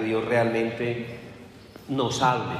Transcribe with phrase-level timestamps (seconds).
[0.00, 1.18] Dios realmente
[1.88, 2.56] nos hable.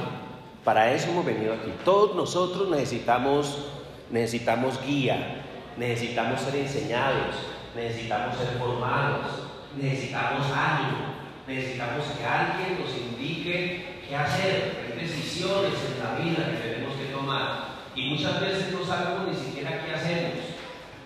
[0.63, 1.71] Para eso hemos venido aquí.
[1.85, 3.65] Todos nosotros necesitamos,
[4.11, 5.43] necesitamos guía,
[5.77, 7.35] necesitamos ser enseñados,
[7.75, 9.27] necesitamos ser formados,
[9.75, 10.97] necesitamos ánimo,
[11.47, 14.85] necesitamos que alguien nos indique qué hacer.
[14.85, 19.35] Hay decisiones en la vida que tenemos que tomar y muchas veces no sabemos ni
[19.35, 20.33] siquiera qué hacemos.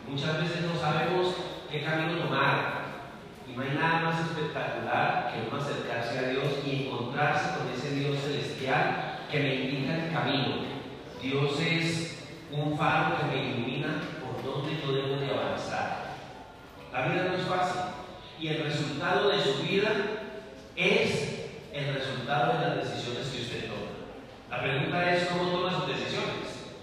[0.07, 1.35] Muchas veces no sabemos
[1.71, 2.82] qué camino tomar.
[3.55, 8.19] No hay nada más espectacular que uno acercarse a Dios y encontrarse con ese Dios
[8.19, 10.55] celestial que me indica el camino.
[11.21, 16.03] Dios es un faro que me ilumina por donde yo debo de avanzar.
[16.91, 17.81] La vida no es fácil
[18.39, 19.89] y el resultado de su vida
[20.75, 23.91] es el resultado de las decisiones que usted toma.
[24.49, 26.73] La pregunta es cómo toma sus decisiones.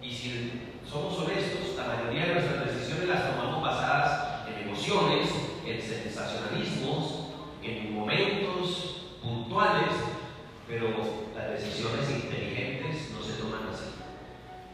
[0.00, 5.80] Y si somos honestos, la mayoría de nuestras decisiones las tomamos basadas en emociones, en
[5.80, 7.28] sensacionalismos,
[7.62, 9.94] en momentos puntuales,
[10.68, 10.88] pero
[11.34, 13.94] las decisiones inteligentes no se toman así.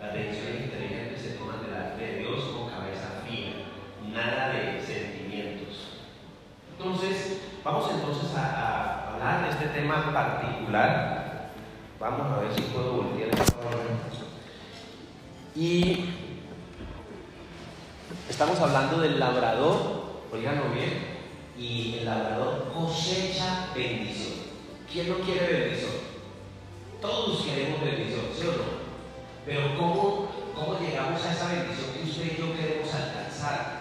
[0.01, 3.67] Las decisiones inteligentes se toman delante de Dios con cabeza fría,
[4.13, 6.01] nada de sentimientos.
[6.77, 11.51] Entonces, vamos entonces a, hablar de este tema particular.
[12.01, 13.29] Vamos a ver si puedo voltear
[15.55, 16.07] Y
[18.29, 21.21] estamos hablando del labrador oiganlo bien,
[21.59, 24.35] y el labrador cosecha bendición.
[24.91, 25.93] ¿Quién no quiere bendición?
[27.01, 28.81] Todos queremos bendición, ¿sí o no?
[29.45, 33.81] Pero ¿cómo, cómo llegamos a esa bendición que usted y yo queremos alcanzar?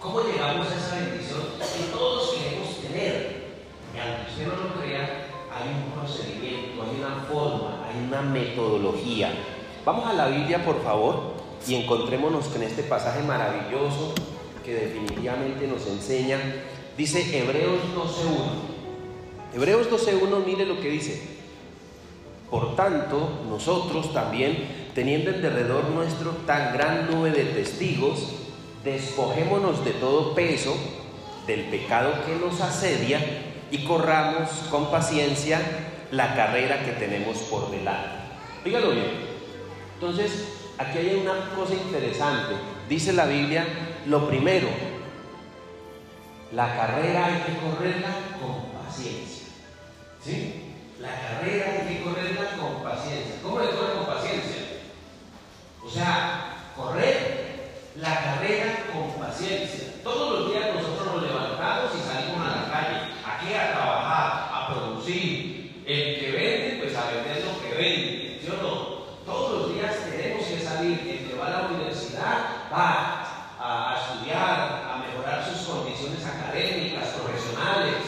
[0.00, 3.48] ¿Cómo llegamos a esa bendición que todos queremos tener?
[3.94, 9.32] Y aunque usted no lo crea, hay un procedimiento, hay una forma, hay una metodología.
[9.84, 11.34] Vamos a la Biblia, por favor,
[11.66, 14.14] y encontrémonos con este pasaje maravilloso
[14.64, 16.38] que definitivamente nos enseña.
[16.96, 19.54] Dice Hebreos 12.1.
[19.54, 21.22] Hebreos 12.1, mire lo que dice.
[22.50, 28.32] Por tanto, nosotros también, teniendo en derredor nuestro tan gran nube de testigos,
[28.84, 30.74] despojémonos de todo peso,
[31.46, 33.20] del pecado que nos asedia,
[33.70, 35.60] y corramos con paciencia
[36.10, 38.16] la carrera que tenemos por delante.
[38.64, 39.06] Dígalo bien.
[39.94, 42.54] Entonces, aquí hay una cosa interesante.
[42.88, 43.66] Dice la Biblia
[44.08, 44.68] lo primero,
[46.52, 48.08] la carrera hay que correrla
[48.40, 49.48] con paciencia.
[50.24, 50.74] ¿Sí?
[50.98, 53.34] La carrera hay que correrla con paciencia.
[53.42, 54.62] ¿Cómo le corre con paciencia?
[55.84, 60.02] O sea, correr la carrera con paciencia.
[60.02, 62.96] Todos los días nosotros nos levantamos y salimos a la calle,
[63.26, 65.84] aquí a trabajar, a producir.
[65.86, 68.98] El que vende, pues a vender lo que vende, ¿sí o no?
[69.24, 71.00] Todos los días tenemos que salir.
[71.00, 73.18] El que va a la universidad va
[73.58, 78.04] a, estudiar, a mejorar sus condiciones académicas, profesionales.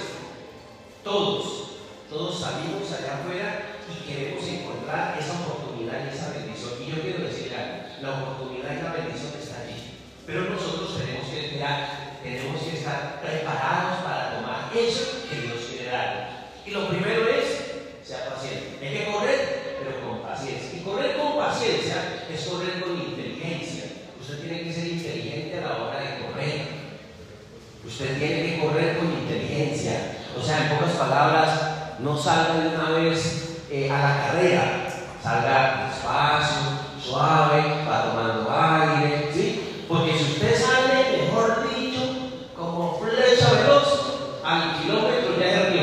[1.03, 6.73] Todos, todos salimos allá afuera y queremos encontrar esa oportunidad y esa bendición.
[6.81, 9.99] Y yo quiero decirle algo, la oportunidad y la bendición está allí.
[10.27, 15.91] Pero nosotros tenemos que esperar, tenemos que estar preparados para tomar eso que Dios quiere
[15.91, 16.51] dar.
[16.65, 18.79] Y lo primero es, sea paciente.
[18.81, 20.79] Hay que correr, pero con paciencia.
[20.79, 23.81] Y correr con paciencia es correr con inteligencia.
[24.31, 26.63] Usted tiene que ser inteligente a la hora de correr.
[27.85, 30.19] Usted tiene que correr con inteligencia.
[30.39, 31.49] O sea, en pocas palabras,
[32.01, 34.87] no salga de una vez eh, a la carrera.
[35.23, 36.57] Salga despacio,
[37.03, 39.85] suave, va tomando aire, ¿sí?
[39.87, 42.01] Porque si usted sale, mejor dicho,
[42.57, 45.83] como flecha veloz, al kilómetro ya río.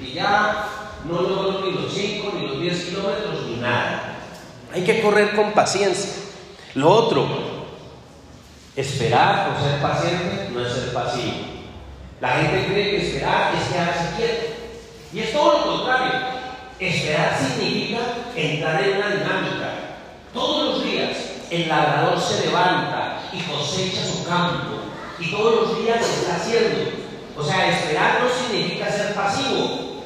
[0.00, 0.66] Y ya
[1.04, 4.16] no logró ni los 5, ni los 10 kilómetros, ni nada.
[4.72, 6.12] Hay que correr con paciencia.
[6.74, 7.26] Lo otro,
[8.74, 11.59] esperar o ser paciente no es ser pasivo.
[12.20, 14.46] La gente cree que esperar es quedarse quieto.
[15.12, 16.12] Y es todo lo contrario.
[16.78, 18.00] Esperar significa
[18.36, 19.70] entrar en una dinámica.
[20.34, 21.16] Todos los días
[21.50, 24.80] el labrador se levanta y cosecha su campo.
[25.18, 26.90] Y todos los días lo está haciendo.
[27.36, 30.02] O sea, esperar no significa ser pasivo.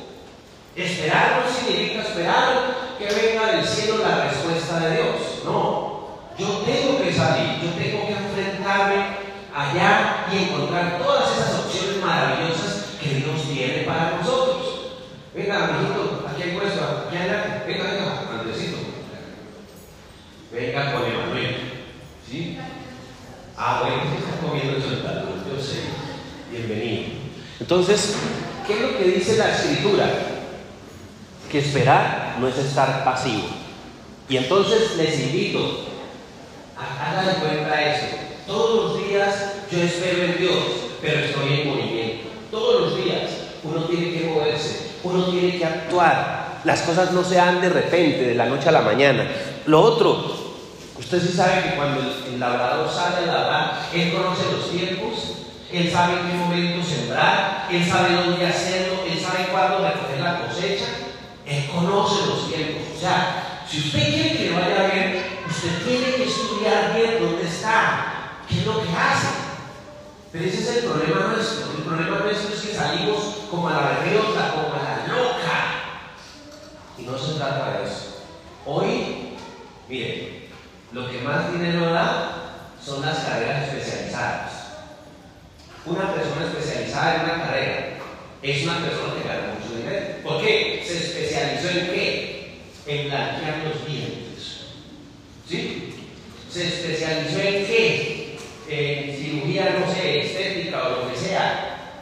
[0.77, 5.17] Esperar no significa esperar que venga del cielo la respuesta de Dios.
[5.45, 6.09] No,
[6.39, 9.25] yo tengo que salir, yo tengo que enfrentarme
[9.55, 11.64] allá y encontrar todas esas
[12.25, 14.67] maravillosas que Dios tiene para nosotros.
[15.35, 18.79] Venga, amiguito, aquí hay puesto, aquí hay Venga, venga, Andresito.
[20.53, 21.57] Venga con Emanuel.
[22.29, 22.59] ¿Sí?
[23.57, 25.81] Ah, bueno, se está comiendo el soldado, yo sé.
[26.51, 27.15] Bienvenido.
[27.61, 28.17] Entonces,
[28.67, 30.11] ¿qué es lo que dice la escritura?
[31.51, 33.49] Que esperar no es estar pasivo.
[34.29, 35.85] Y entonces les invito
[36.77, 38.17] Hagan de cuenta eso.
[38.47, 40.65] Todos los días yo espero en Dios,
[41.01, 42.04] pero estoy en movimiento.
[42.55, 43.31] Todos los días
[43.65, 45.01] uno tiene que moverse.
[45.03, 46.61] uno tiene que actuar.
[46.63, 49.29] Las cosas no se dan de repente, de la noche a la mañana.
[49.67, 50.37] Lo otro,
[50.97, 55.15] usted sí sabe que cuando el, labrador sale a labrar, él conoce los tiempos,
[55.73, 60.47] él sabe en qué momento sembrar, él sabe dónde hacerlo, él sabe cuándo recoger la
[60.47, 60.85] cosecha,
[61.45, 62.83] él conoce los tiempos.
[62.97, 67.49] O sea, si usted quiere que le vaya bien, usted tiene que estudiar bien dónde
[67.49, 69.44] está, qué es lo que hace.
[70.35, 71.71] Pero ese es el problema nuestro.
[71.77, 75.65] El problema nuestro es que salimos como a la berriota, como a la loca.
[76.99, 78.25] Y no se trata de eso.
[78.67, 79.37] Hoy,
[79.89, 80.49] miren,
[80.91, 84.53] lo que más dinero da son las carreras especializadas.
[85.87, 87.87] Una persona especializada en una carrera
[88.43, 90.17] es una persona que gana mucho dinero.
[90.25, 90.83] ¿Por qué?
[90.85, 92.61] Se especializó en qué?
[92.89, 94.65] En blanquear los dientes.
[95.49, 95.95] ¿Sí?
[96.51, 98.25] Se especializó en qué?
[98.67, 102.01] En cirugía, no sé, estética o lo que sea.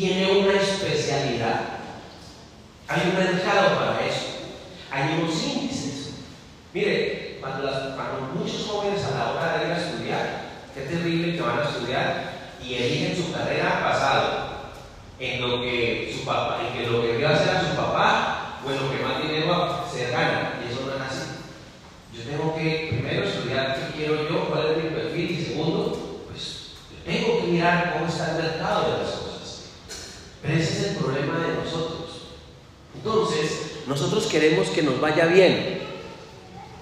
[0.00, 1.60] Tiene una especialidad.
[2.88, 4.28] Hay un mercado para eso.
[4.90, 6.14] Hay unos índices.
[6.72, 7.68] Mire, cuando,
[8.34, 10.42] muchos jóvenes a la hora de ir a estudiar,
[10.74, 12.32] qué terrible que van a estudiar
[12.64, 14.72] y eligen su carrera pasado
[15.18, 18.76] en lo que su papá, en lo que vio hacer a su papá o en
[18.76, 20.62] lo que más dinero se gana.
[20.64, 21.26] Y eso no es así.
[22.14, 26.70] Yo tengo que primero estudiar qué quiero yo, cuál es mi perfil, y segundo, pues
[27.04, 29.19] tengo que mirar cómo está el mercado de las.
[30.42, 32.00] Pero ese es el problema de nosotros.
[32.94, 35.80] Entonces, nosotros queremos que nos vaya bien,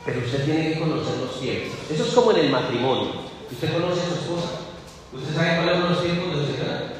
[0.04, 1.78] pero usted tiene que conocer los tiempos.
[1.90, 3.12] Eso es como en el matrimonio.
[3.50, 4.48] ¿Usted conoce a su esposa?
[5.12, 6.92] ¿Usted sabe cuáles son los tiempos de su señora?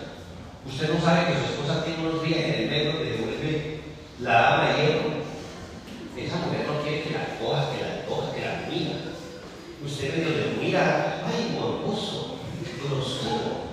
[0.67, 3.81] Usted no sabe que su esposa tiene unos días en el medio que devuelve
[4.21, 5.19] la dama de hierro.
[6.17, 8.97] Esa mujer no quiere que la coja, que la coja, que la mira.
[9.85, 12.39] Usted medio le mira, ay, morboso,
[12.83, 13.68] grosero.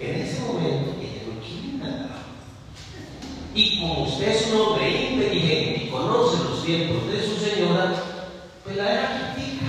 [0.00, 2.22] En ese momento ella no quiere nada.
[3.54, 7.94] Y como usted es un hombre inteligente y conoce los tiempos de su señora,
[8.64, 9.66] pues la era critica.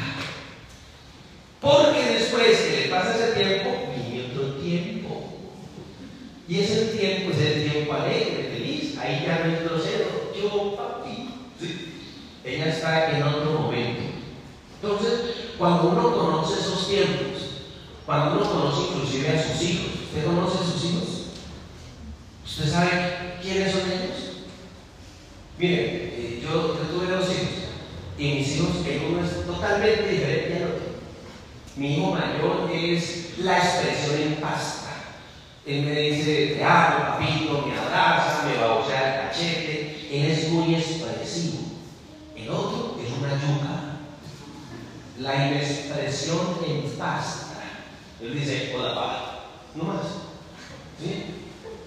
[1.60, 3.70] Porque después que le pasa ese tiempo,
[4.62, 5.24] tiempo.
[6.48, 8.98] Y ese tiempo es el tiempo alegre, feliz.
[8.98, 10.32] Ahí ya no es grosero.
[10.36, 11.30] Yo, papi.
[12.44, 14.02] Ella está en otro momento.
[14.82, 15.22] Entonces,
[15.58, 17.31] cuando uno conoce esos tiempos,
[18.06, 21.10] cuando uno conoce inclusive a sus hijos, ¿usted conoce a sus hijos?
[22.46, 24.32] ¿Usted sabe quiénes son ellos?
[25.58, 27.62] Mire, eh, yo, tuve dos hijos
[28.18, 30.92] y mis hijos, que uno es totalmente diferente al otro.
[31.76, 34.90] Mi hijo mayor es la expresión en pasta.
[35.66, 40.08] Él me dice, te amo, papito, me abraza, me babosea el cachete.
[40.12, 41.60] Él es muy expresivo.
[42.36, 43.98] El otro es una yuca.
[45.20, 47.41] La inexpresión en pasta.
[48.22, 49.40] Él dice, hola, papá.
[49.76, 50.02] No más.
[51.00, 51.26] ¿Sí?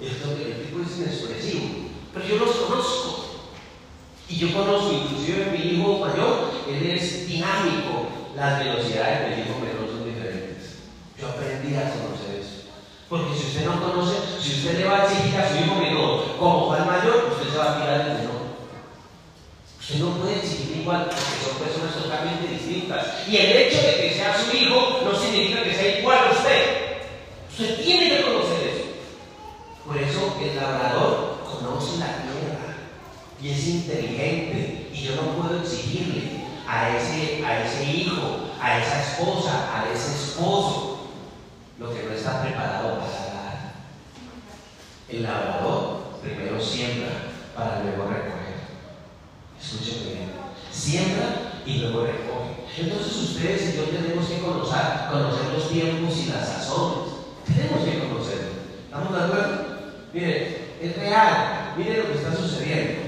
[0.00, 1.64] El tipo es inexpresivo.
[2.12, 3.24] Pero yo los conozco.
[4.28, 8.08] Y yo conozco inclusive mi hijo mayor, él es dinámico.
[8.34, 10.78] Las velocidades del hijo menor son diferentes.
[11.20, 12.66] Yo aprendí a conocer eso.
[13.08, 16.36] Porque si usted no conoce, si usted le va a exigir a su hijo menor
[16.36, 18.33] como el mayor, usted se va a tirar el menor.
[19.86, 23.28] Usted no puede exigir igual porque son personas totalmente distintas.
[23.28, 26.84] Y el hecho de que sea su hijo no significa que sea igual a usted.
[27.50, 28.84] Usted tiene que conocer eso.
[29.86, 32.76] Por eso el labrador conoce la tierra
[33.42, 39.02] y es inteligente y yo no puedo exigirle a ese, a ese hijo, a esa
[39.02, 41.10] esposa, a ese esposo,
[41.78, 43.74] lo que no está preparado para dar.
[45.10, 47.10] El labrador primero siembra
[47.54, 48.43] para luego recoger.
[49.64, 50.30] Escuchen.
[50.70, 52.54] Siembra y luego recoge.
[52.76, 57.14] Entonces ustedes y yo tenemos que conocer, conocer los tiempos y las sazones.
[57.46, 58.50] Tenemos que conocerlo.
[58.84, 59.66] ¿Estamos de acuerdo?
[60.12, 61.74] Miren, es real.
[61.78, 63.04] Miren lo que está sucediendo.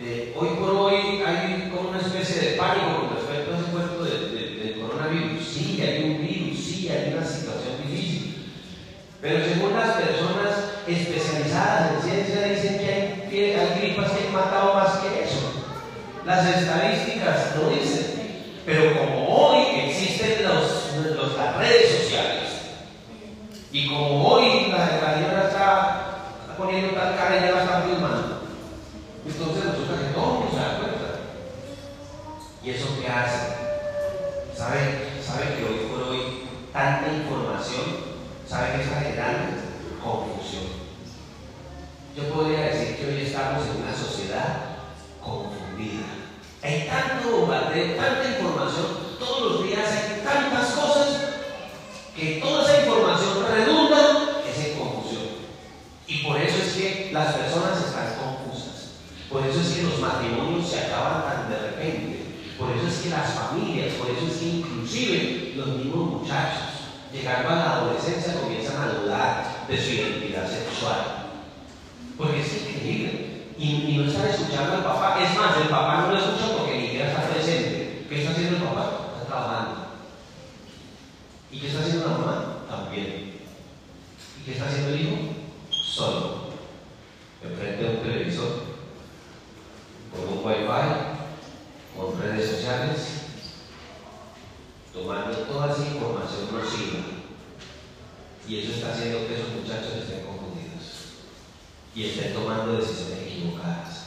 [0.00, 4.04] Eh, hoy por hoy hay como una especie de pánico con respecto a ese cuento
[4.04, 5.44] del coronavirus.
[5.44, 8.52] Sí, hay un virus, sí, hay una situación difícil.
[9.20, 9.96] Pero según las
[16.28, 18.60] Las estadísticas lo dicen.
[18.66, 22.48] Pero como hoy existen los, las redes sociales
[23.72, 28.42] y como hoy la, la está poniendo tal cara y ya la está filmando,
[29.24, 31.08] entonces resulta que todo el mundo se da cuenta.
[32.62, 33.38] ¿Y eso qué hace?
[34.54, 36.20] ¿Sabe, ¿Sabe que hoy por hoy
[36.74, 37.84] tanta información,
[38.46, 39.62] ¿sabe que está generando?
[40.04, 40.64] Confusión.
[42.14, 44.76] Yo podría decir que hoy estamos en una sociedad
[45.22, 46.17] confundida.
[46.62, 48.86] Hay tanto bombardeo, tanta información,
[49.18, 51.08] todos los días hay tantas cosas
[52.16, 55.22] que toda esa información redunda es en confusión.
[56.08, 58.98] Y por eso es que las personas están confusas.
[59.30, 62.24] Por eso es que los matrimonios se acaban tan de repente.
[62.58, 67.50] Por eso es que las familias, por eso es que inclusive los mismos muchachos, llegando
[67.50, 71.28] a la adolescencia, comienzan a dudar de su identidad sexual.
[72.16, 73.27] Porque es increíble.
[73.58, 75.18] Y, no están escuchando al papá.
[75.20, 78.06] Es más, el papá no lo escucha porque ni siquiera está presente.
[78.08, 78.90] ¿Qué está haciendo el papá?
[79.14, 79.74] Está trabajando.
[81.50, 82.44] ¿Y qué está haciendo la mamá?
[82.68, 83.40] También.
[84.40, 85.16] ¿Y qué está haciendo el hijo?
[85.70, 86.48] Solo.
[87.42, 88.62] Enfrente de un televisor,
[90.12, 90.68] con un wifi,
[91.96, 93.22] con redes sociales,
[94.92, 96.98] tomando toda esa información nociva.
[98.48, 100.47] Y eso está haciendo que esos muchachos estén confundidos
[101.98, 104.06] y estén tomando decisiones equivocadas.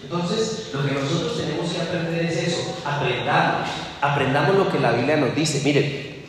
[0.00, 3.68] Entonces, lo que nosotros tenemos que aprender es eso, aprendamos,
[4.00, 5.60] aprendamos lo que la Biblia nos dice.
[5.64, 6.22] Miren,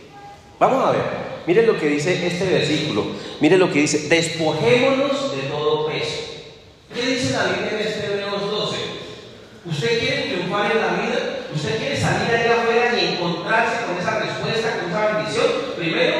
[0.59, 1.01] vamos a ver,
[1.45, 3.05] miren lo que dice este versículo,
[3.39, 6.15] miren lo que dice, despojémonos de todo peso.
[6.91, 8.77] ¿Qué dice la Biblia en este Hebreos 12?
[9.65, 11.39] ¿Usted quiere triunfar en la vida?
[11.53, 15.45] ¿Usted quiere salir allá afuera y encontrarse con esa respuesta, con esa bendición?
[15.77, 16.12] Primero,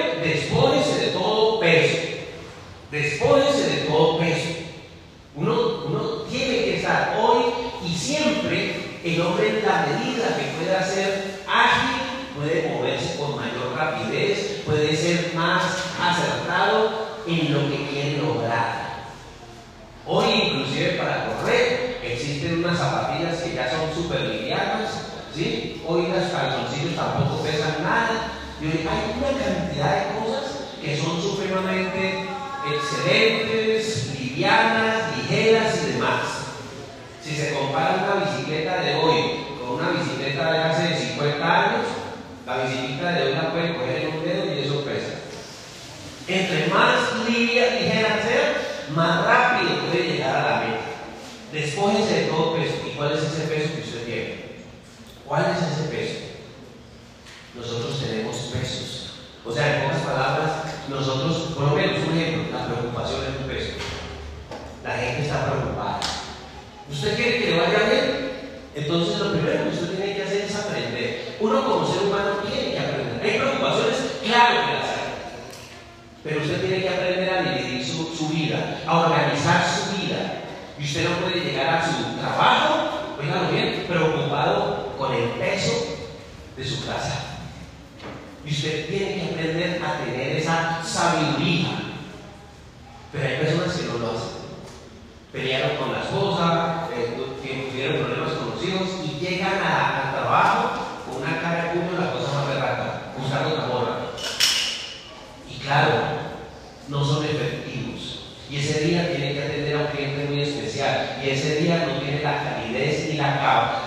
[108.93, 111.19] día tiene que atender a un cliente muy especial.
[111.23, 113.35] Y ese día no tiene la calidez ni la,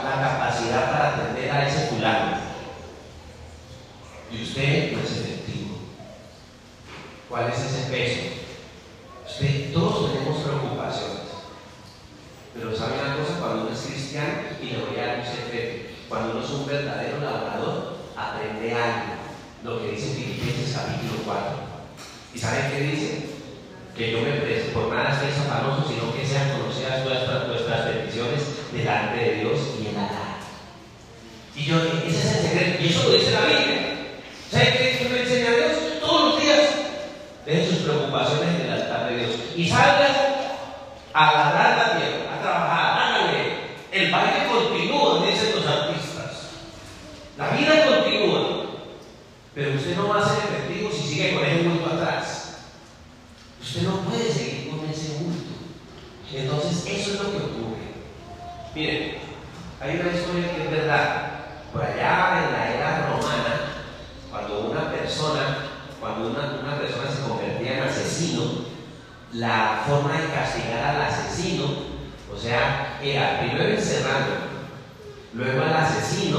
[0.04, 2.38] la capacidad para atender a ese fulano.
[4.32, 5.76] Y usted no es efectivo.
[7.28, 8.20] ¿Cuál es ese peso?
[9.28, 11.16] Usted, todos tenemos preocupaciones.
[12.52, 13.38] Pero ¿sabe una cosa?
[13.38, 16.66] Cuando uno es cristiano, y le voy a dar un secreto, cuando uno es un
[16.66, 19.14] verdadero labrador, aprende algo.
[19.62, 21.42] Lo que dice Filipenses capítulo 4.
[22.34, 23.35] ¿Y saben qué dice?
[23.96, 28.42] Que yo me preste, por nada sea zapanoso, sino que sean conocidas nuestras, nuestras peticiones
[28.70, 30.08] delante de Dios y en la
[31.56, 31.76] Y yo,
[32.06, 32.82] ese es el secreto.
[32.82, 33.96] Y eso lo dice la Biblia.
[34.50, 36.00] ¿Sabe qué me enseña Dios?
[36.00, 36.60] Todos los días.
[37.46, 39.30] Dejen sus preocupaciones en el altar de Dios.
[39.56, 40.12] Y salgan
[41.14, 43.56] a la tierra, a trabajar, háganle.
[43.92, 46.50] El baile continúa, dicen los artistas.
[47.38, 48.66] La vida continúa.
[49.54, 52.58] Pero usted no va a ser efectivo si sigue con ese bulto atrás.
[53.62, 55.56] Usted no puede seguir con ese bulto.
[56.32, 57.86] Entonces, eso es lo que ocurre.
[58.76, 59.14] Miren,
[59.80, 61.30] hay una historia que es verdad.
[61.72, 63.72] Por allá en la era romana,
[64.30, 65.56] cuando una persona,
[65.98, 68.42] cuando se convertía en asesino,
[69.32, 71.64] la forma de castigar al asesino,
[72.30, 74.34] o sea, era primero encerrando,
[75.32, 76.38] luego al asesino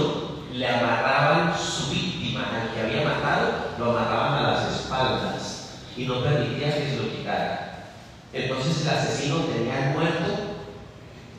[0.54, 6.22] le amarraban su víctima, al que había matado, lo amarraban a las espaldas y no
[6.22, 7.88] permitían que se lo quitara.
[8.32, 10.47] Entonces el asesino tenía al muerto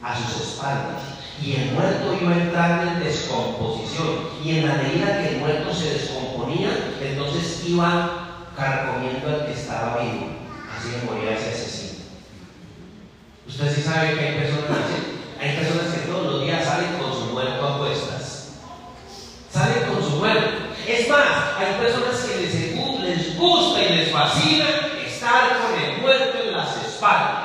[0.02, 1.02] a sus espaldas
[1.42, 5.94] y el muerto iba entrando en descomposición y en la medida que el muerto se
[5.94, 10.26] descomponía, entonces iba carcomiendo al que estaba vivo.
[10.76, 12.04] Así que moría ese asesino.
[13.46, 14.78] Usted sí sabe que hay personas.
[15.40, 18.54] Hay personas que todos los días salen con su muerto a cuestas.
[19.52, 20.74] Salen con su muerto.
[20.86, 24.64] Es más, hay personas que les, les gusta y les fascina
[25.06, 27.37] estar con el muerto en las espaldas.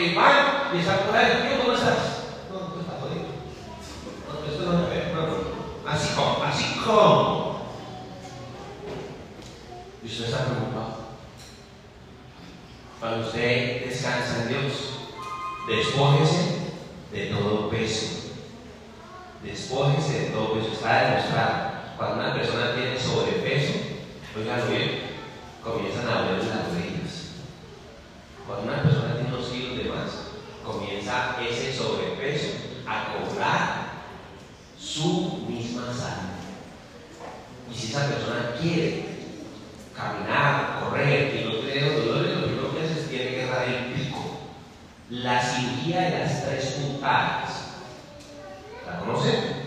[0.00, 2.24] Que van y están por ahí, ¿cómo estás?
[2.50, 3.26] No, tú estás jodido.
[4.26, 5.90] No, esto no es no.
[5.90, 7.60] Así como, así como.
[10.02, 11.00] Y usted está preocupado.
[12.98, 14.72] Cuando usted descansa en Dios,
[15.68, 16.72] despójese
[17.12, 18.06] de todo peso.
[19.42, 20.72] Despójese de todo peso.
[20.72, 21.70] Está demostrado.
[21.98, 23.74] Cuando una persona tiene sobrepeso,
[24.34, 25.00] oiganlo bien,
[25.62, 27.00] comienzan a doler las rodillas.
[28.50, 30.10] Cuando una persona tiene unos kilos de más,
[30.64, 32.48] comienza ese sobrepeso
[32.86, 33.90] a cobrar
[34.78, 36.30] su misma salud.
[37.70, 39.04] Y si esa persona quiere
[39.96, 43.92] caminar, correr y no tiene dolores, lo primero que hace es tiene que dar el
[43.92, 44.40] pico.
[45.10, 47.50] La cirugía de las tres puntadas.
[48.86, 49.60] ¿La conocen?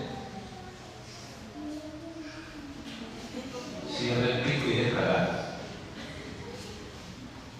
[3.89, 5.39] Cierre el pico y deja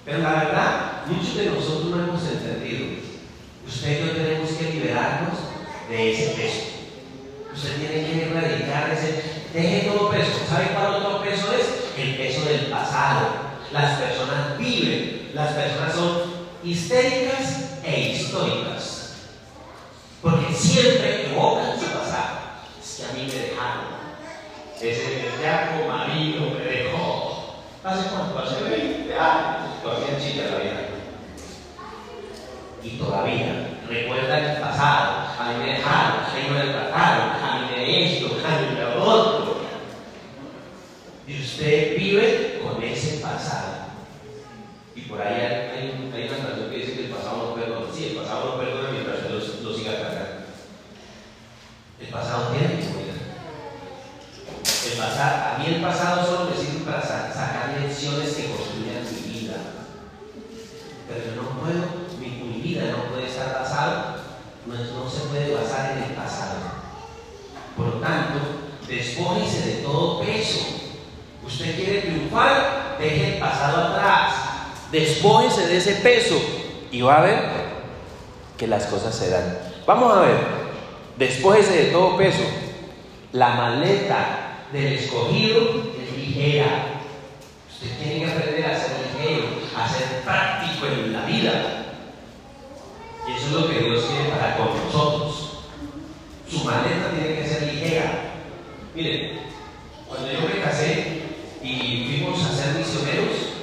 [0.05, 2.22] Pero la verdad, muchos de nosotros no hemos.
[3.83, 5.39] Usted y tenemos que liberarnos
[5.89, 6.61] de ese peso.
[7.53, 9.21] Usted tiene que erradicar ese.
[9.53, 10.39] Deje todo peso.
[10.49, 11.99] ¿Sabe cuál otro peso es?
[12.01, 13.27] El peso del pasado.
[13.73, 16.21] Las personas viven, las personas son
[16.63, 19.15] histéricas e históricas.
[20.21, 22.37] Porque siempre evocan su pasado.
[22.81, 23.83] Es que a mí me dejaron.
[24.79, 25.25] Ese
[25.75, 27.57] como marido me dejó.
[27.83, 28.39] ¿Hace cuánto?
[28.39, 29.81] Hace 20 años.
[29.83, 30.92] Todavía chica la vida.
[32.83, 35.27] Y todavía recuerda el pasado.
[35.39, 39.01] A mí me dejaron, a mí me trataron, a mí me esto, a mí me
[39.01, 39.57] otro.
[41.27, 43.83] Y usted vive con ese pasado.
[44.95, 47.87] Y por ahí hay, hay, una canción que dice que el pasado no perdona.
[47.93, 50.43] Sí, el pasado no perdona mientras usted lo, lo siga cargando.
[51.99, 53.03] El pasado tiene que morir.
[54.91, 59.39] El pasado, a mí el pasado solo me sirve para sacar lecciones que construyan mi
[59.39, 59.55] vida.
[61.07, 64.17] Pero yo no puedo, mi, mi vida no puede estar basada,
[64.65, 66.59] no, no se puede basar en el pasado.
[67.77, 68.39] Por lo tanto,
[68.87, 70.65] despójese de todo peso.
[71.45, 74.33] Usted quiere triunfar, deje el pasado atrás.
[74.91, 76.35] Despójese de ese peso
[77.09, 77.39] a ver
[78.57, 79.57] que las cosas se dan.
[79.85, 80.37] Vamos a ver,
[81.17, 82.43] despójese de todo peso.
[83.33, 85.61] La maleta del escogido
[86.01, 87.01] es ligera.
[87.69, 91.85] Usted tiene que aprender a ser ligero, a ser práctico en la vida.
[93.27, 95.59] Y eso es lo que Dios quiere para con nosotros.
[96.49, 98.33] Su maleta tiene que ser ligera.
[98.95, 99.39] Miren,
[100.07, 101.23] cuando yo me casé
[101.63, 103.53] y fuimos a ser misioneros,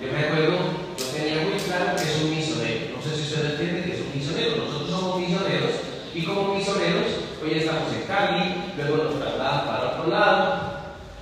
[0.00, 0.58] yo me acuerdo,
[0.98, 2.96] yo tenía muy claro que es un misionero.
[2.96, 4.64] No sé si ustedes entienden que es un misionero.
[4.64, 7.06] Nosotros somos misioneros y como misioneros,
[7.42, 10.72] hoy estamos en Cali, luego nos trasladan para otro lado.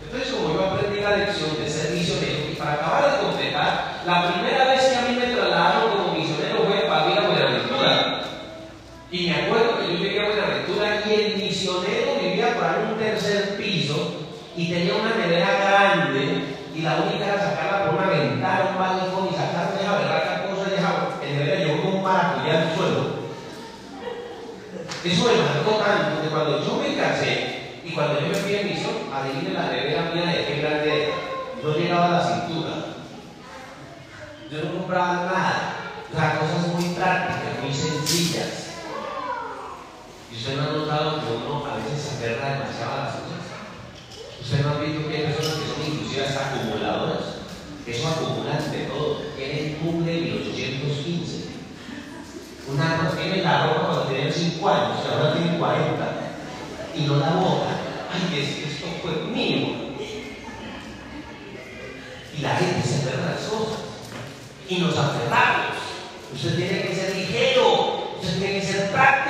[0.03, 4.33] Entonces, como yo aprendí la lección de ser misionero, y para acabar de completar, la
[4.33, 8.23] primera vez que a mí me trasladaron como misionero fue para ir a Buenaventura.
[9.13, 12.99] Y me acuerdo que yo llegué a Buenaventura y el misionero vivía por ahí un
[12.99, 18.71] tercer piso y tenía una nevera grande y la única era sacarla por una ventana,
[18.71, 22.77] un balcón y sacar esa berraca cosa y esa nevera yo como un maracuyá al
[22.77, 23.21] suelo.
[25.03, 28.63] Eso me marcó tanto que cuando yo me casé y cuando yo me fui a
[28.63, 31.15] misión, adivinen la nevera mía de qué grande era.
[31.63, 32.71] No llegaba a la cintura.
[34.51, 35.77] Yo no compraba nada.
[36.13, 38.71] O sea, cosas muy prácticas, muy sencillas.
[40.31, 43.43] Y usted no ha notado que uno a veces se aferra demasiado a las cosas.
[44.41, 47.25] Usted no ha visto que hay personas que son inclusive hasta acumuladoras.
[47.87, 49.23] Eso acumulan de todo.
[49.37, 51.51] Tienen un de 1815.
[52.69, 56.13] Una tiene la ropa cuando tiene 5 años, ahora tiene 40.
[56.95, 57.67] Y no la bota.
[58.13, 59.69] Ay, es que esto fue mío.
[62.37, 63.79] Y la gente se aferra a las cosas.
[64.69, 65.77] Y nos aferramos.
[66.33, 68.15] Usted tiene que ser ligero.
[68.23, 69.30] Usted tiene que ser práctico.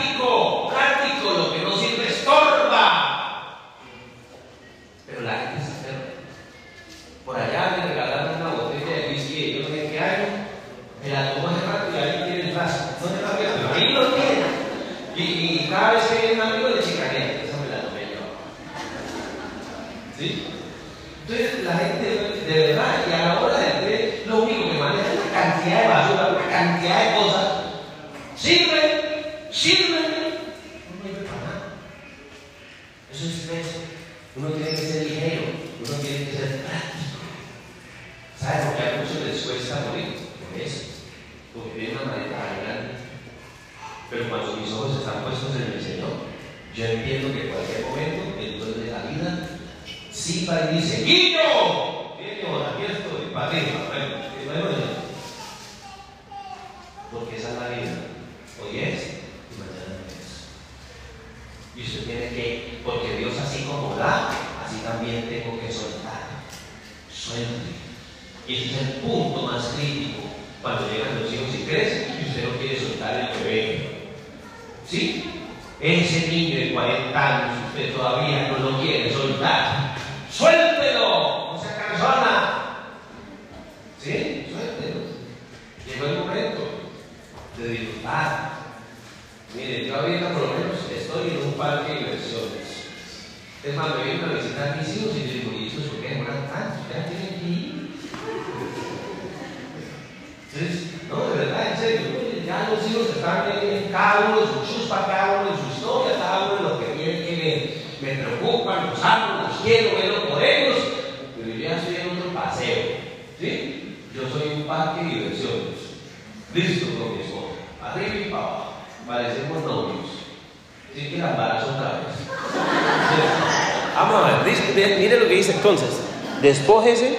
[126.51, 127.17] despójese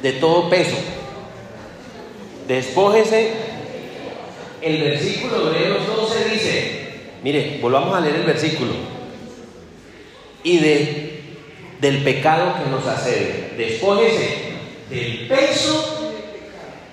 [0.00, 0.76] de todo peso.
[2.46, 3.32] Despójese.
[4.60, 6.88] El versículo Hebreos 12 dice,
[7.24, 8.70] mire, volvamos a leer el versículo.
[10.44, 11.20] Y de,
[11.80, 13.54] del pecado que nos accede.
[13.56, 14.52] Despójese
[14.88, 16.14] del peso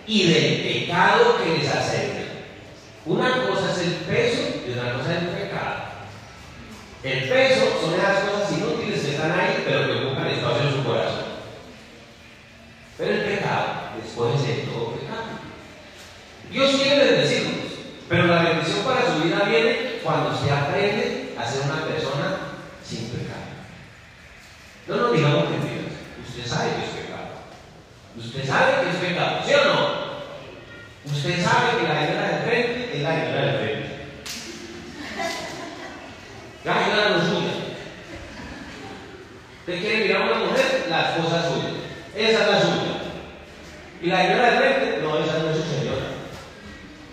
[0.07, 2.25] y del pecado que les accede.
[3.05, 5.79] Una cosa es el peso y otra cosa es el pecado.
[7.03, 8.38] El peso son esas cosas
[16.51, 16.88] Yo soy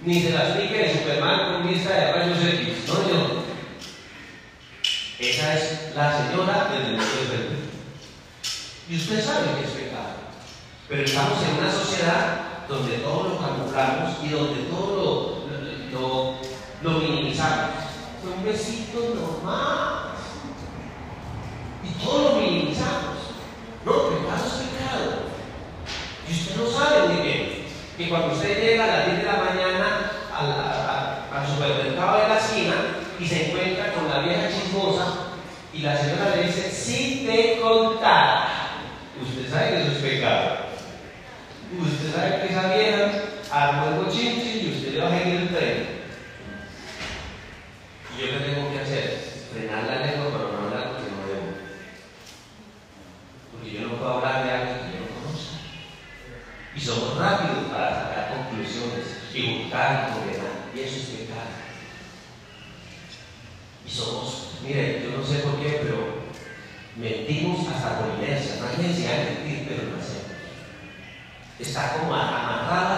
[0.07, 2.85] ni se las aplique ni Superman con lista de rayos X.
[2.87, 3.43] No, yo.
[5.19, 7.57] Esa es la señora del negocio del pecado.
[8.89, 10.15] Y usted sabe que es pecado.
[10.89, 12.39] Pero estamos en una sociedad
[12.69, 15.47] donde todo lo camuflamos y donde todo
[16.83, 17.71] lo, minimizamos.
[18.23, 20.13] Fue un besito normal.
[21.83, 23.17] Y todo lo minimizamos.
[23.85, 25.13] No, pecado es pecado.
[26.29, 27.57] Y usted no sabe muy bien
[27.97, 29.66] que cuando usted llega a las 10 de la mañana,
[31.69, 32.75] de la esquina
[33.19, 35.27] y se encuentra con la vieja chismosa
[35.73, 38.49] y la señora le dice, si te contara,
[39.21, 40.57] usted sabe que eso es pecado.
[41.79, 43.11] Usted sabe que esa vieja
[43.51, 45.89] armó el bochinche y usted le va a seguir el tren.
[48.09, 51.53] Y yo le tengo que hacer, frenar la lengua pero no hablar porque no debo.
[53.53, 55.57] Porque yo no puedo hablar de algo que yo no conozco.
[56.75, 60.06] Y somos rápidos para sacar conclusiones y buscar
[64.67, 66.27] Mire, yo no sé por qué, pero
[66.97, 68.57] mentimos hasta con inercia.
[68.61, 70.27] No hay necesidad de mentir, pero no hacemos.
[71.61, 72.96] Está como amarrada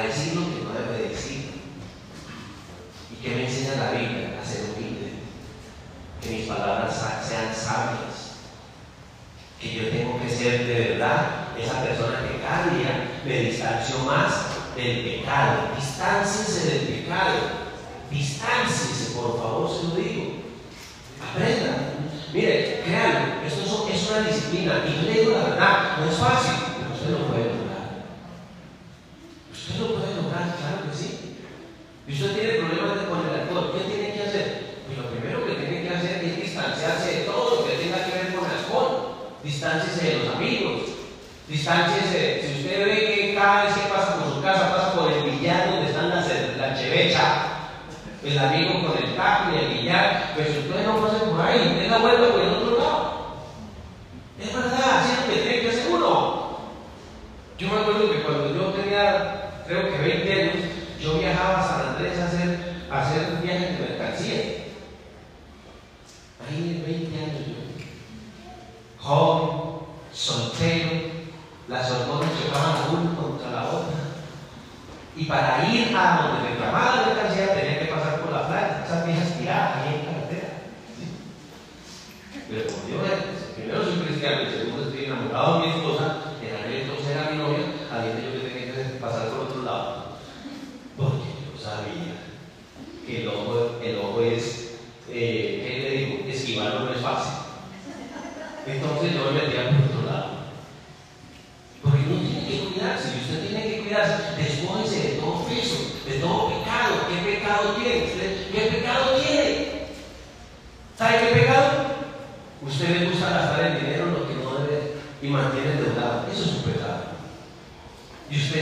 [0.00, 0.29] a decir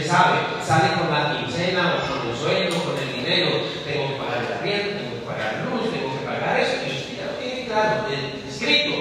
[0.09, 3.51] sabe, sale con la quincena o con el sueldo, con el dinero,
[3.85, 7.17] tengo que pagar el arriendo, tengo que pagar luz, tengo que pagar eso, y usted
[7.19, 8.09] ya lo tiene claro,
[8.49, 8.95] escrito,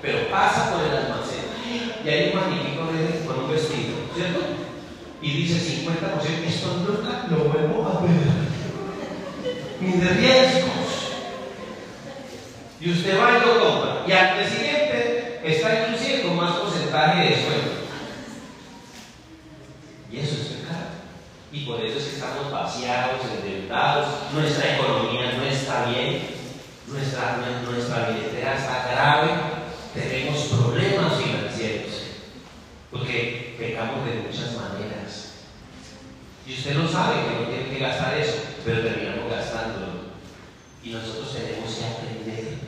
[0.00, 1.44] pero pasa por el almacén.
[2.04, 2.86] Y hay un magnífico
[3.26, 4.40] con un vestido, ¿cierto?
[5.20, 8.46] Y dice 50%, esto nunca lo vuelvo a ver.
[9.80, 10.72] De riesgos.
[12.80, 14.04] Y usted va y lo compra.
[14.06, 15.86] Y al día siguiente está
[16.22, 17.86] con más porcentaje de sueldo.
[20.10, 20.86] Y eso es pecado.
[21.52, 26.28] Y por eso es que estamos vaciados, endeudados, nuestra economía no está bien,
[26.86, 29.30] nuestra, nuestra billetera está grave,
[29.94, 31.94] tenemos problemas financieros,
[32.90, 35.32] porque pecamos de muchas maneras.
[36.46, 40.06] Y usted no sabe que no tiene que gastar eso, pero terminamos gastándolo.
[40.84, 42.58] Y nosotros tenemos que aprender.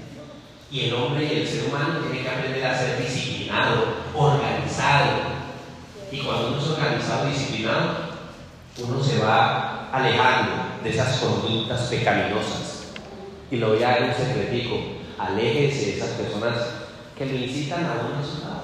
[0.70, 5.38] Y el hombre y el ser humano tiene que aprender a ser disciplinado, organizado.
[6.10, 8.08] Y cuando uno es organizado disciplinado,
[8.78, 12.84] uno se va alejando de esas conductas pecaminosas.
[13.50, 14.76] Y lo voy a dar un secretico.
[15.18, 16.54] Aléjese de esas personas
[17.16, 18.58] que lo incitan a uno a sus lados.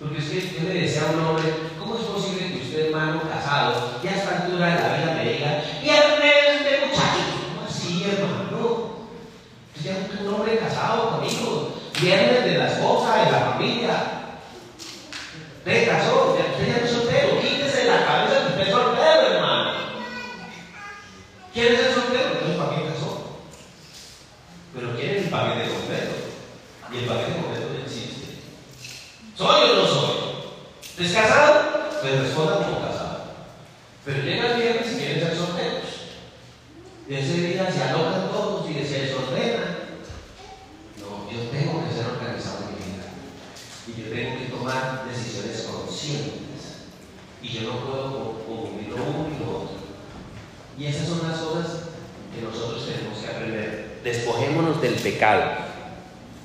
[0.00, 3.22] Porque es que yo le decía a un hombre, ¿cómo es posible que usted, hermano
[3.22, 7.26] casado, y a esta altura de la vida me diga, viernes de muchachos?
[7.46, 8.42] ¿Cómo así, hermano?
[9.76, 13.94] Usted ya es un hombre casado conmigo, viernes de la esposa, de la familia.
[15.58, 17.01] Usted casó, usted ya no
[21.52, 22.32] ¿Quiere ser soltero?
[22.32, 23.40] Entonces, ¿para qué casó?
[24.74, 26.14] Pero quiere el paquete completo.
[26.90, 28.26] Y el paquete completo no existe.
[29.36, 30.16] ¿Soy o no soy?
[30.98, 31.90] ¿Es casado?
[32.00, 33.24] Pues responda como casado.
[34.04, 35.90] Pero llega el viernes y quieren ser solteros.
[37.06, 39.76] Y ese día se alocan todos y se desordenan.
[41.00, 43.12] No, yo tengo que ser organizado en mi vida.
[43.88, 46.88] Y yo tengo que tomar decisiones conscientes.
[47.42, 49.81] Y yo no puedo confundir lo uno y lo otro.
[50.78, 51.66] Y esas son las cosas
[52.34, 54.00] que nosotros tenemos que aprender.
[54.02, 55.42] Despojémonos del pecado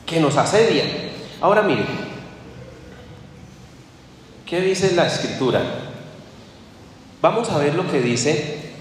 [0.05, 0.83] que nos asedia.
[1.41, 1.85] Ahora miren,
[4.45, 5.61] ¿qué dice la escritura?
[7.21, 8.71] Vamos a ver lo que dice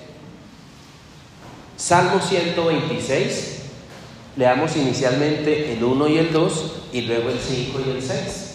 [1.76, 3.52] Salmo 126.
[4.36, 8.46] Leamos inicialmente el 1 y el 2 y luego el 5 y el 6.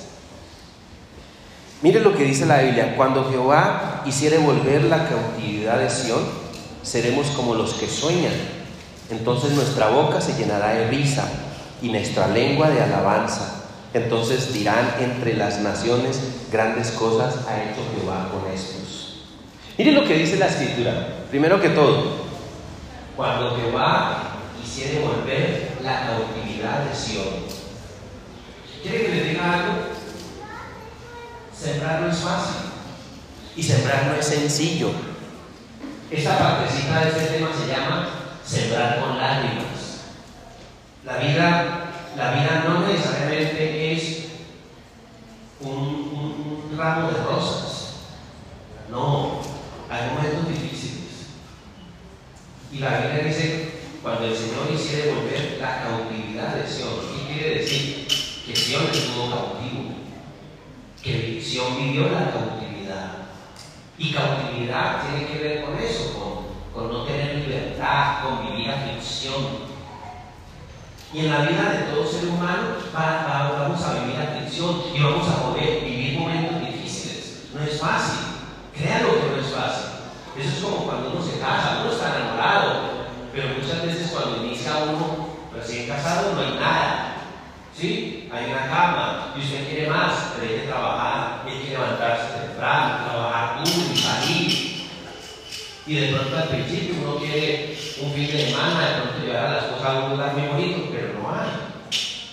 [1.82, 6.41] Mire lo que dice la Biblia, cuando Jehová hiciere volver la cautividad de Sión,
[6.84, 8.34] seremos como los que sueñan.
[9.10, 11.28] Entonces nuestra boca se llenará de risa
[11.82, 13.64] y nuestra lengua de alabanza.
[13.94, 16.20] Entonces dirán entre las naciones
[16.52, 19.26] grandes cosas ha hecho Jehová con estos.
[19.78, 21.26] Mire lo que dice la escritura.
[21.30, 22.22] Primero que todo,
[23.16, 27.62] cuando Jehová quisiere volver la cautividad de Sion.
[28.82, 29.74] ¿Quiere que le diga algo?
[31.58, 32.72] Sembrar no es fácil.
[33.56, 35.11] Y sembrar no es sencillo.
[36.12, 38.10] Esta partecita de este tema se llama
[38.46, 40.02] sembrar con lágrimas.
[41.06, 44.26] La vida, la vida no necesariamente es
[45.62, 47.94] un, ramo de rosas.
[48.90, 49.40] No,
[49.90, 51.28] hay momentos difíciles.
[52.74, 57.60] Y la Biblia dice, cuando el Señor hiciera volver la cautividad de Sion, ¿qué quiere
[57.60, 58.08] decir?
[58.46, 59.96] Que Sion estuvo cautivo,
[61.02, 62.71] que Sion vivió la cautividad.
[64.02, 69.70] Y cautividad tiene que ver con eso, con, con no tener libertad, con vivir aflicción.
[71.14, 75.04] Y en la vida de todo ser humano va, va, vamos a vivir aflicción y
[75.04, 77.50] vamos a poder vivir momentos difíciles.
[77.54, 78.26] No es fácil,
[78.76, 79.92] créanlo que no es fácil.
[80.36, 82.82] Eso es como cuando uno se casa, uno está enamorado,
[83.32, 87.18] pero muchas veces cuando inicia uno recién casado no hay nada.
[87.78, 88.30] ¿Sí?
[88.34, 93.06] Hay una cama y usted quiere más, pero hay que trabajar, hay que levantarse temprano,
[93.06, 93.91] trabajar duro.
[95.88, 99.54] Y de pronto al principio uno quiere un fin de semana, de pronto llevar a
[99.54, 101.50] las cosas a un lugar muy bonito, pero no hay.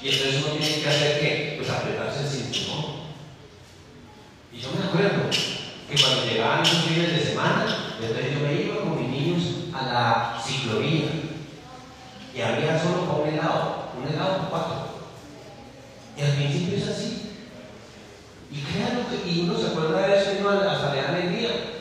[0.02, 1.54] Y entonces uno tiene que hacer qué?
[1.56, 2.84] Pues apretarse el cinturón.
[4.52, 8.80] Y yo me acuerdo que cuando llegaban esos fines de semana, entonces yo me iba
[8.82, 9.42] con mis niños
[9.74, 11.06] a la ciclovía
[12.34, 14.88] y había solo para un helado, un helado por cuatro.
[16.16, 17.32] Y al principio es así.
[18.50, 21.77] Y créanlo que y uno se acuerda de eso y uno hasta le da alegría.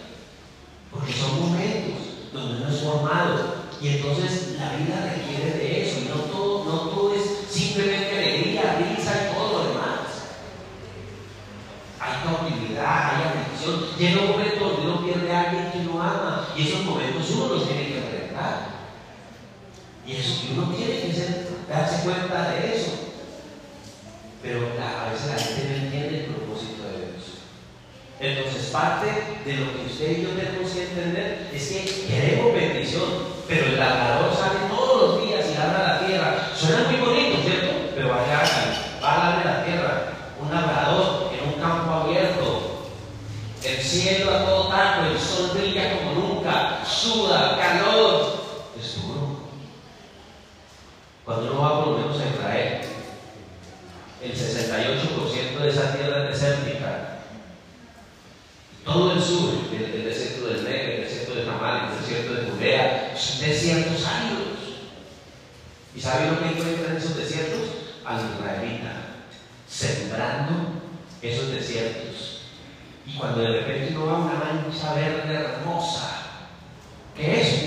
[1.08, 3.56] Porque son momentos donde uno es formado.
[3.82, 6.02] Y entonces la vida requiere de eso.
[6.02, 10.36] Y no todo, no todo es simplemente alegría, risa y todo lo demás.
[11.98, 13.86] Hay cautividad, hay aflicción.
[13.98, 16.50] Llega un momento donde uno pierde a alguien que uno ama.
[16.58, 18.68] Y esos momentos uno los tiene que enfrentar.
[20.06, 22.92] Y eso que uno tiene que ser, darse cuenta de eso.
[24.44, 26.77] Pero a veces la gente no entiende el propósito.
[28.20, 29.06] Entonces, parte
[29.46, 33.04] de lo que usted y yo tenemos que entender es que queremos bendición,
[33.48, 36.52] pero el labrador sale todos los días y labra la tierra.
[36.56, 37.92] Suena muy bonito, ¿cierto?
[37.96, 38.48] Pero va a llegar
[39.04, 40.14] va a labrar la tierra.
[40.42, 42.78] Un labrador en un campo abierto,
[43.64, 48.38] el cielo a todo taco, el sol brilla como nunca, suda, calor.
[48.80, 49.38] Es duro.
[51.26, 52.82] Cuando uno va por lo menos a Israel,
[54.22, 57.20] el 68% de esa tierra es desértica.
[58.86, 62.50] Todo el sur, el, el desierto del Negev, el desierto de Tamar, el desierto de
[62.50, 64.58] Judea, son desiertos áridos.
[65.96, 67.62] ¿Y saben lo que encuentran en esos desiertos?
[68.06, 68.94] Al israelita,
[69.68, 70.54] sembrando
[71.22, 72.42] esos desiertos.
[73.06, 76.22] Y cuando de repente uno va a una mancha verde hermosa,
[77.16, 77.64] que es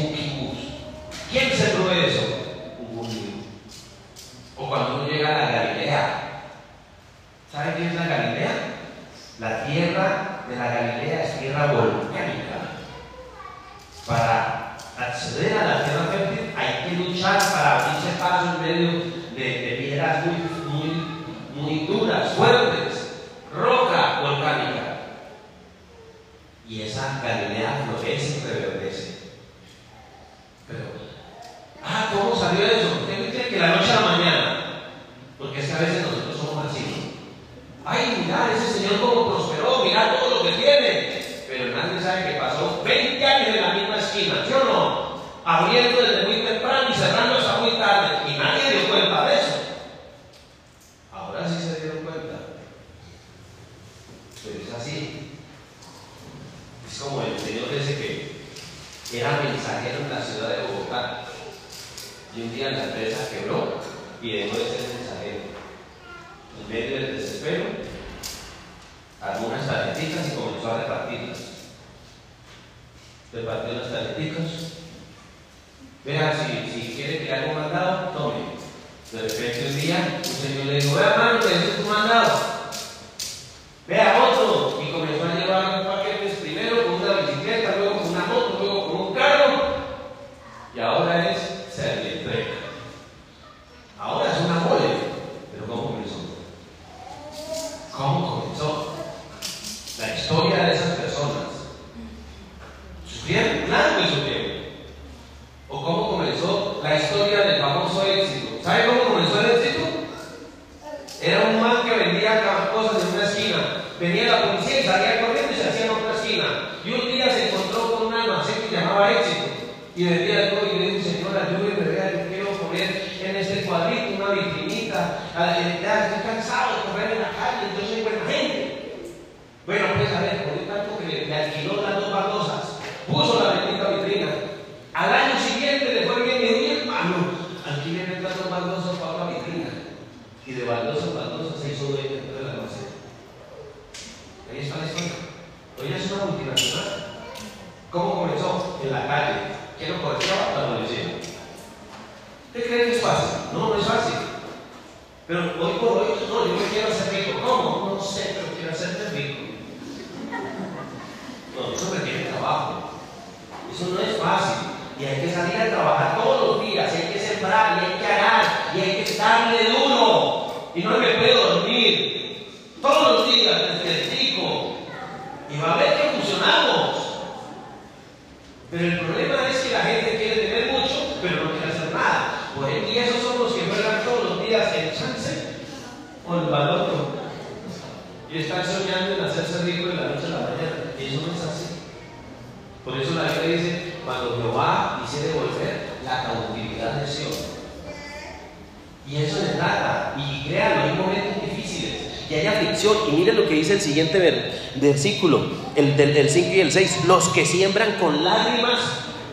[199.11, 200.15] Y eso se trata.
[200.17, 201.95] Y créanlo, hay momentos difíciles.
[202.31, 202.97] Y hay aflicción.
[203.09, 204.47] Y mire lo que dice el siguiente
[204.77, 207.05] versículo, el del 5 y el 6.
[207.07, 208.79] Los que siembran con lágrimas,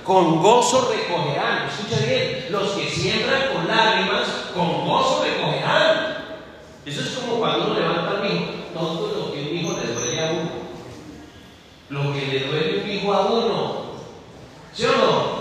[0.04, 1.68] con gozo recogerán.
[1.68, 2.48] Escucha bien.
[2.50, 6.18] Los que siembran con lágrimas, con gozo recogerán.
[6.86, 8.46] Eso es como cuando uno levanta al hijo.
[8.74, 10.50] Todo lo que un hijo le duele a uno.
[11.90, 13.88] Lo que le duele un hijo a uno.
[14.74, 15.38] ¿Sí o no?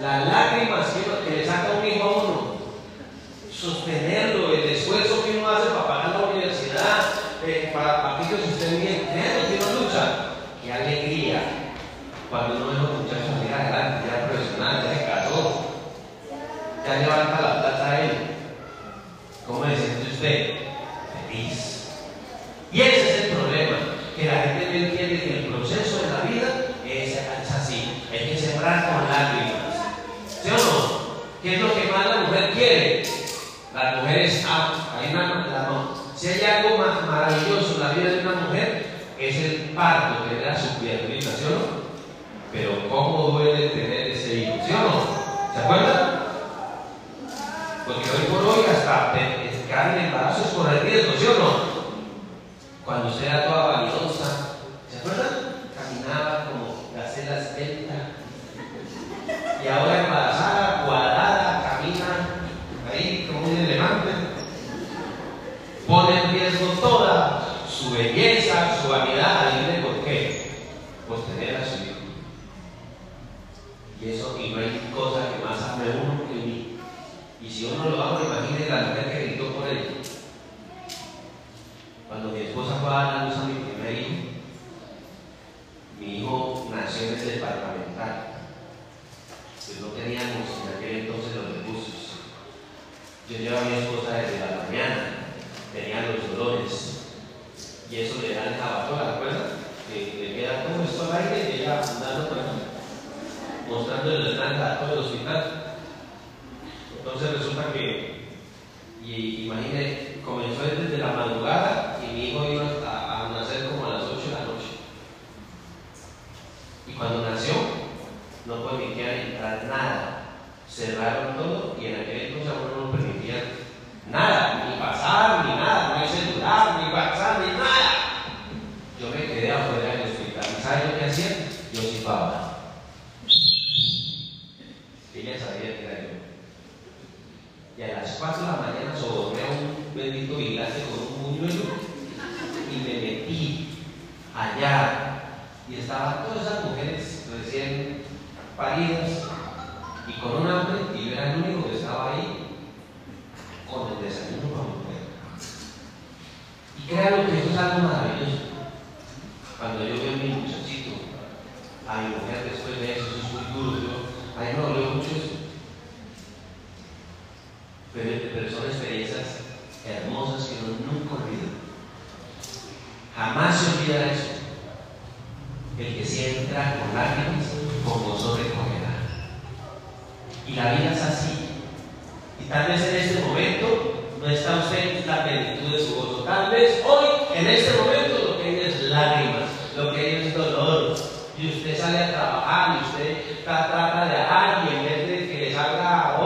[0.00, 0.86] Las lágrimas
[1.26, 1.87] que le saca un
[3.60, 4.17] sostener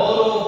[0.03, 0.42] all over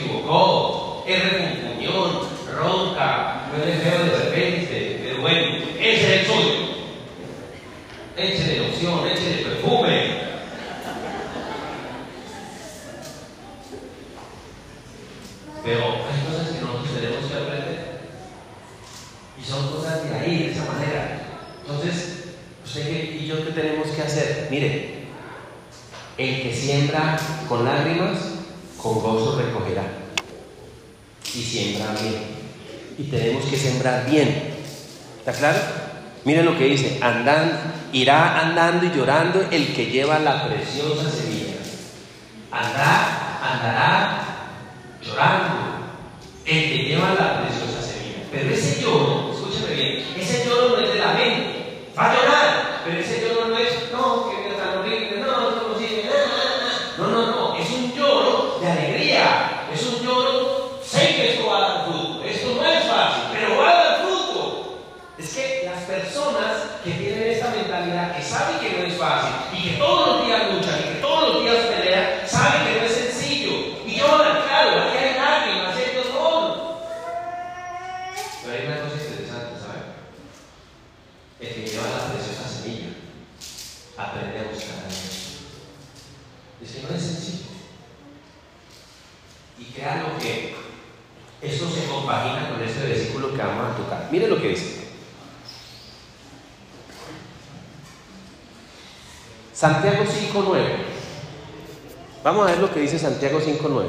[0.00, 2.20] equivocó, es refunfuñón,
[2.56, 6.70] ronca, huele feo de repente, pero bueno, ese es el suyo.
[8.16, 10.20] Échele loción, échele perfume.
[15.64, 18.00] Pero hay cosas que nosotros tenemos que aprender.
[19.40, 21.20] Y son cosas de ahí, de esa manera.
[21.60, 22.34] Entonces,
[22.64, 24.48] usted y yo, ¿qué tenemos que hacer?
[24.50, 25.00] Mire,
[26.18, 28.18] el que siembra con lágrimas,
[28.82, 29.84] con gozo recogerá.
[31.34, 32.40] Y siembra bien.
[32.98, 34.54] Y tenemos que sembrar bien.
[35.18, 35.58] ¿Está claro?
[36.24, 37.60] Miren lo que dice, andan,
[37.92, 41.56] irá andando y llorando el que lleva la preciosa semilla.
[42.50, 44.22] Andará, andará
[45.02, 45.54] llorando
[46.44, 48.24] el que lleva la preciosa semilla.
[48.30, 51.90] Pero ese lloro, escúcheme bien, ese lloro no es de la mente.
[51.96, 55.68] Va a llorar, pero ese lloro no es, no, que me tan horrible, no, no
[55.68, 56.10] consigue,
[56.98, 61.56] no, no, no, es un lloro de alegría, es un lloro, sé que esto va
[61.56, 64.78] a dar fruto, esto no es fácil, pero va a dar fruto.
[65.18, 69.70] Es que las personas que tienen esta mentalidad, que saben que no es fácil y
[69.70, 72.92] que todos los días luchan y que todos los días pelean, saben que no es
[72.92, 73.52] sencillo
[73.86, 76.78] y lloran, claro, aquí hay lágrimas, hay dolor.
[78.42, 79.84] Pero hay una cosa interesante, ¿saben?
[81.40, 82.88] El que lleva la preciosa semilla
[83.96, 85.20] aprende a buscar a Dios.
[86.60, 87.50] Dice, no es sencillo.
[89.58, 90.54] Y créanlo que
[91.42, 94.08] esto se compagina con este versículo que vamos a tocar.
[94.10, 94.80] Miren lo que dice.
[99.60, 100.58] Santiago 5.9.
[102.24, 103.84] Vamos a ver lo que dice Santiago 5.9.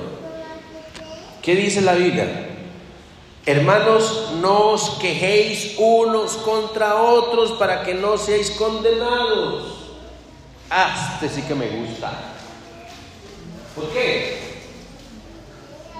[1.41, 2.49] ¿Qué dice la Biblia?
[3.45, 9.95] Hermanos, no os quejéis unos contra otros para que no seáis condenados.
[10.69, 12.19] Ah, este sí que me gusta.
[13.73, 14.39] ¿Por qué?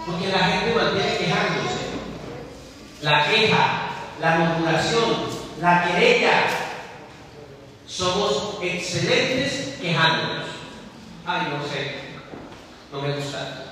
[0.05, 1.79] Porque la gente mantiene quejándose.
[3.03, 3.87] La queja,
[4.19, 5.15] la murmuración,
[5.61, 6.60] la querella.
[7.91, 10.45] Somos excelentes quejándonos.
[11.25, 11.95] Ay, no sé,
[12.89, 13.65] no me gusta.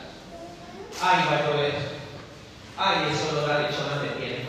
[1.01, 1.73] Ay, va a llover.
[2.77, 4.45] Ay, eso lo da lechona me tiene.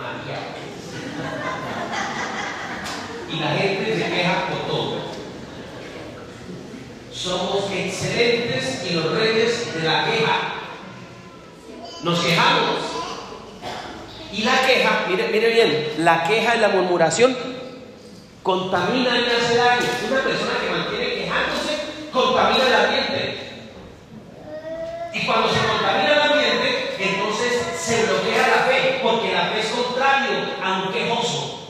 [3.32, 4.96] Y la gente se queja por todo.
[7.12, 10.36] Somos excelentes y los reyes de la queja.
[12.02, 12.80] Nos quejamos.
[14.32, 17.59] Y la queja, mire, mire bien, la queja y la murmuración
[18.42, 19.86] contamina y hace daño.
[20.10, 21.78] Una persona que mantiene quejándose
[22.12, 23.38] contamina el ambiente.
[25.12, 29.66] Y cuando se contamina el ambiente, entonces se bloquea la fe, porque la fe es
[29.66, 30.30] contrario
[30.62, 31.60] a un quejoso.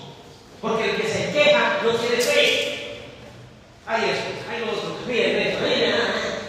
[0.60, 2.80] Porque el que se queja no tiene fe.
[3.86, 5.94] Hay esto, hay lo otro, miren esto, miren,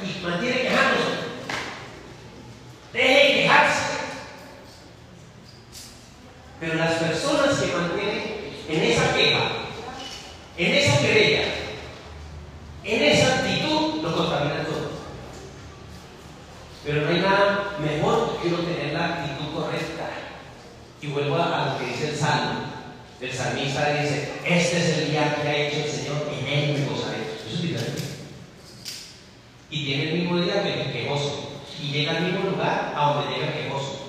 [0.04, 1.22] y mantiene quejándose.
[2.94, 3.92] Deje de quejarse.
[6.60, 9.40] Pero las personas que mantienen en esa queja,
[10.58, 11.44] en esa querella,
[12.84, 14.92] en esa actitud, lo contaminan todo.
[16.86, 20.10] Pero no hay nada mejor que uno tener la actitud correcta.
[21.01, 22.72] Y vuelvo a lo que dice el Salmo.
[23.20, 26.86] El salmista dice, este es el día que ha hecho el Señor, en él me
[26.90, 27.22] gozaré.
[27.22, 28.02] Eso es diferente.
[29.70, 31.62] Y tiene el mismo día que el quejoso.
[31.80, 34.00] Y llega al mismo lugar a donde llega el quejoso.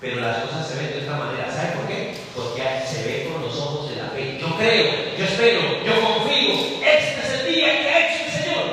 [0.00, 1.52] Pero las cosas se ven de esta manera.
[1.52, 2.16] ¿Sabe por qué?
[2.34, 4.38] Porque se ve con los ojos de la fe.
[4.40, 6.54] Yo creo, yo espero, yo confío.
[6.84, 8.64] Este es el día que ha hecho el Señor.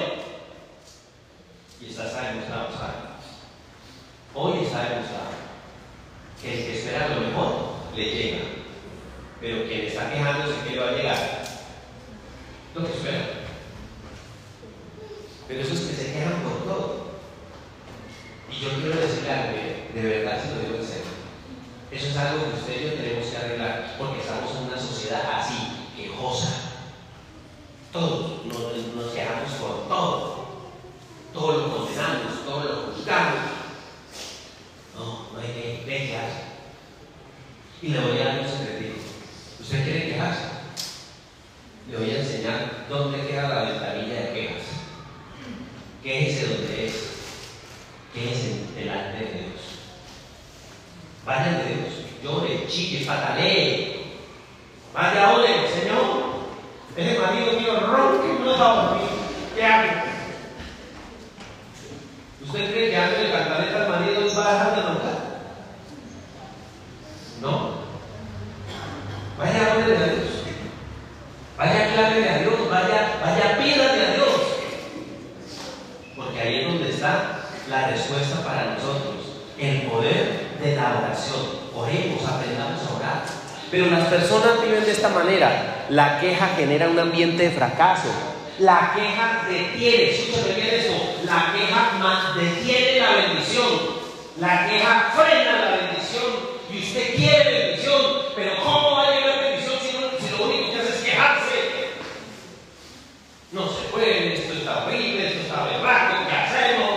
[1.82, 2.94] Y está demostrado, ¿sabe?
[4.34, 5.47] Hoy está demostrado
[6.42, 7.54] que el que espera lo mejor
[7.96, 8.38] le llega.
[9.40, 11.44] Pero quien está quejándose que le va a llegar,
[12.76, 13.26] lo que espera.
[15.48, 17.08] Pero esos que se quejan por todo.
[18.52, 19.58] Y yo quiero decirle algo,
[19.94, 21.18] de verdad se lo digo en serio.
[21.92, 25.22] Eso es algo que usted y yo tenemos que arreglar porque estamos en una sociedad
[25.40, 26.50] así, quejosa.
[27.94, 30.48] Todos nos, nos quejamos por todo.
[31.34, 33.52] Todo lo condenamos, todo lo juzgamos.
[34.96, 36.30] No, no hay que quejar.
[37.82, 39.00] Y le voy a dar un secretito.
[39.60, 40.42] ¿Usted quiere quejarse?
[41.90, 44.64] Le voy a enseñar dónde queda la ventanilla de quejas.
[46.04, 46.94] Quéjese donde es.
[48.14, 49.62] Quéjese delante de Dios.
[51.26, 51.94] Vaya de Dios.
[52.24, 53.98] Llore, chique, patalee.
[54.94, 56.28] Vaya, ore, Señor.
[56.96, 59.10] Ese marido mío ronque no dormido.
[59.56, 59.92] ¿Qué hago?
[62.44, 65.28] ¿Usted cree que antes de cantaleta al marido va a dejar de roncar?
[67.42, 67.70] No.
[69.38, 70.38] Vaya, ore a Dios.
[71.58, 72.70] Vaya, clámele a Dios.
[72.70, 74.42] Vaya, vaya, pídale a Dios.
[76.16, 79.16] Porque ahí es donde está la respuesta para nosotros.
[79.60, 81.68] El poder de la oración.
[81.76, 83.24] Oremos, aprendamos a orar.
[83.70, 85.86] Pero las personas viven de esta manera.
[85.90, 88.10] La queja genera un ambiente de fracaso.
[88.60, 90.94] La queja detiene, escúchame bien esto,
[91.26, 93.98] la queja detiene la bendición.
[94.40, 96.58] La queja frena la bendición.
[96.72, 98.02] Y usted quiere bendición,
[98.36, 101.48] pero ¿cómo va a llegar bendición si, si lo único que hace es quejarse?
[103.52, 106.92] No se puede, esto está horrible, esto está berraco, ¿qué hacemos?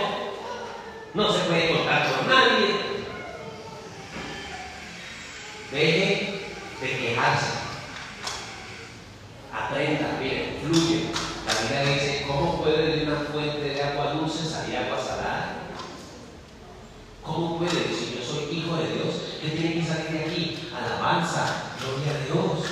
[1.13, 2.75] No se puede contar con nadie.
[5.71, 6.41] Deje
[6.81, 7.47] de quejarse.
[9.53, 11.11] Aprenda, mire, fluye.
[11.45, 15.55] La Biblia dice, ¿cómo puede de una fuente de agua dulce salir agua salada?
[17.23, 17.71] ¿Cómo puede?
[17.71, 20.69] Si yo soy hijo de Dios, ¿qué tiene que salir de aquí?
[20.73, 22.67] Alabanza, gloria a Dios.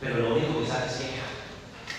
[0.00, 1.26] Pero lo único que sale es queja.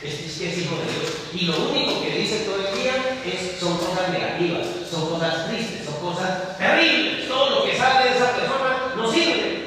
[0.02, 1.12] Es, es que es hijo de Dios.
[1.34, 5.86] Y lo único que dice todo el día es, son cosas negativas, son cosas tristes,
[5.86, 7.28] son cosas terribles.
[7.28, 9.62] Todo lo que sale de esa persona no sirve.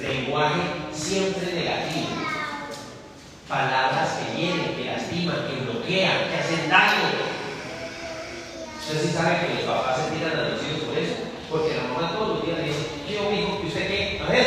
[0.00, 0.60] Lenguaje
[0.92, 2.08] siempre negativo.
[3.48, 7.34] Palabras que hieren, que lastiman, que bloquean, que hacen daño.
[8.86, 11.14] Usted sí sabe que los papás se tiran a los hijos por eso.
[11.50, 13.60] Porque mamá todos los días le dice, ¿qué hijo?
[13.62, 14.20] ¿Y usted qué?
[14.22, 14.46] A ver,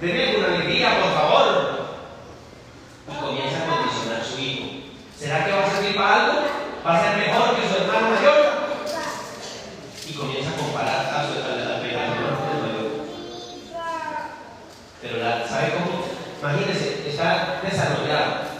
[0.00, 1.46] denme una alegría, por favor.
[3.08, 4.66] Y comienza a condicionar a su hijo.
[5.18, 6.40] ¿Será que va a servir para algo?
[6.86, 8.38] ¿Va a ser mejor que su hermano mayor?
[10.08, 12.32] Y comienza a comparar a su hermano mayor.
[15.02, 16.04] Pero la, ¿sabe cómo?
[16.40, 18.52] Imagínense, está desarrollado.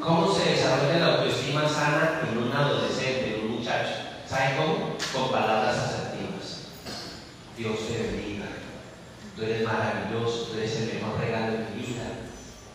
[0.00, 3.94] ¿Cómo se desarrolla la autoestima sana en un adolescente, en un muchacho?
[4.28, 4.96] ¿Sabe cómo?
[5.12, 6.66] Con palabras asertivas.
[7.56, 8.46] Dios te bendiga.
[9.36, 12.04] Tú eres maravilloso, tú eres el mejor regalo de mi vida.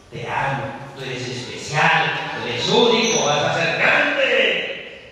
[0.10, 0.64] Te amo,
[0.96, 5.12] tú eres especial, tú eres único, vas a ser grande.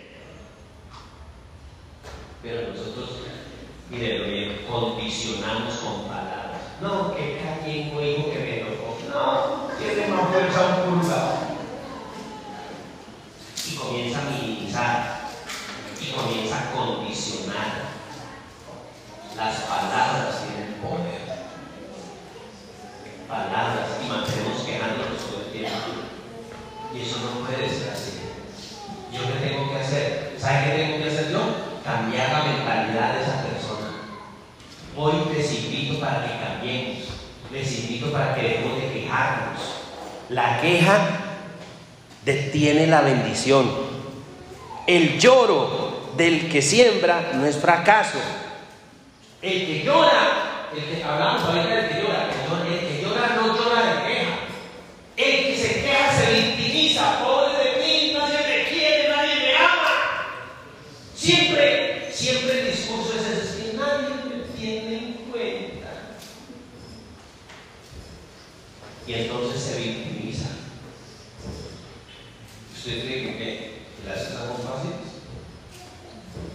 [2.41, 3.09] Pero nosotros,
[3.89, 6.39] miren bien, condicionamos con palabras.
[6.81, 8.97] No, que cada quien fue hijo que me tocó.
[9.09, 11.33] No, tiene más fuerza un pulgado.
[13.67, 15.19] Y comienza a minimizar.
[15.99, 17.89] Y comienza a condicionar.
[19.35, 21.27] Las palabras tienen poder.
[23.27, 25.77] Palabras y mantenemos quejándonos todo el tiempo.
[26.93, 28.19] Y eso no puede ser así.
[29.11, 30.35] ¿Yo qué tengo que hacer?
[30.39, 31.41] ¿Sabe qué tengo que hacer yo?
[31.83, 33.89] Cambiar la mentalidad de esa persona.
[34.95, 37.03] Hoy les invito para que cambiemos.
[37.51, 39.61] Les invito para que dejemos de quejarnos.
[40.29, 40.99] La queja
[42.25, 43.69] detiene la bendición.
[44.85, 48.19] El lloro del que siembra no es fracaso.
[49.41, 52.29] El que llora, el que hablamos ahorita del que llora,
[52.67, 54.39] el que llora no llora de queja.
[55.15, 57.19] El que se queja se victimiza.
[57.19, 59.97] Pobre de mí, nadie me quiere, nadie me ama.
[61.13, 65.89] Siempre, siempre el discurso es ese, es que nadie me tiene en cuenta.
[69.05, 70.47] Y entonces se victimiza.
[72.73, 75.09] ¿Usted cree que, que las cosas son fáciles?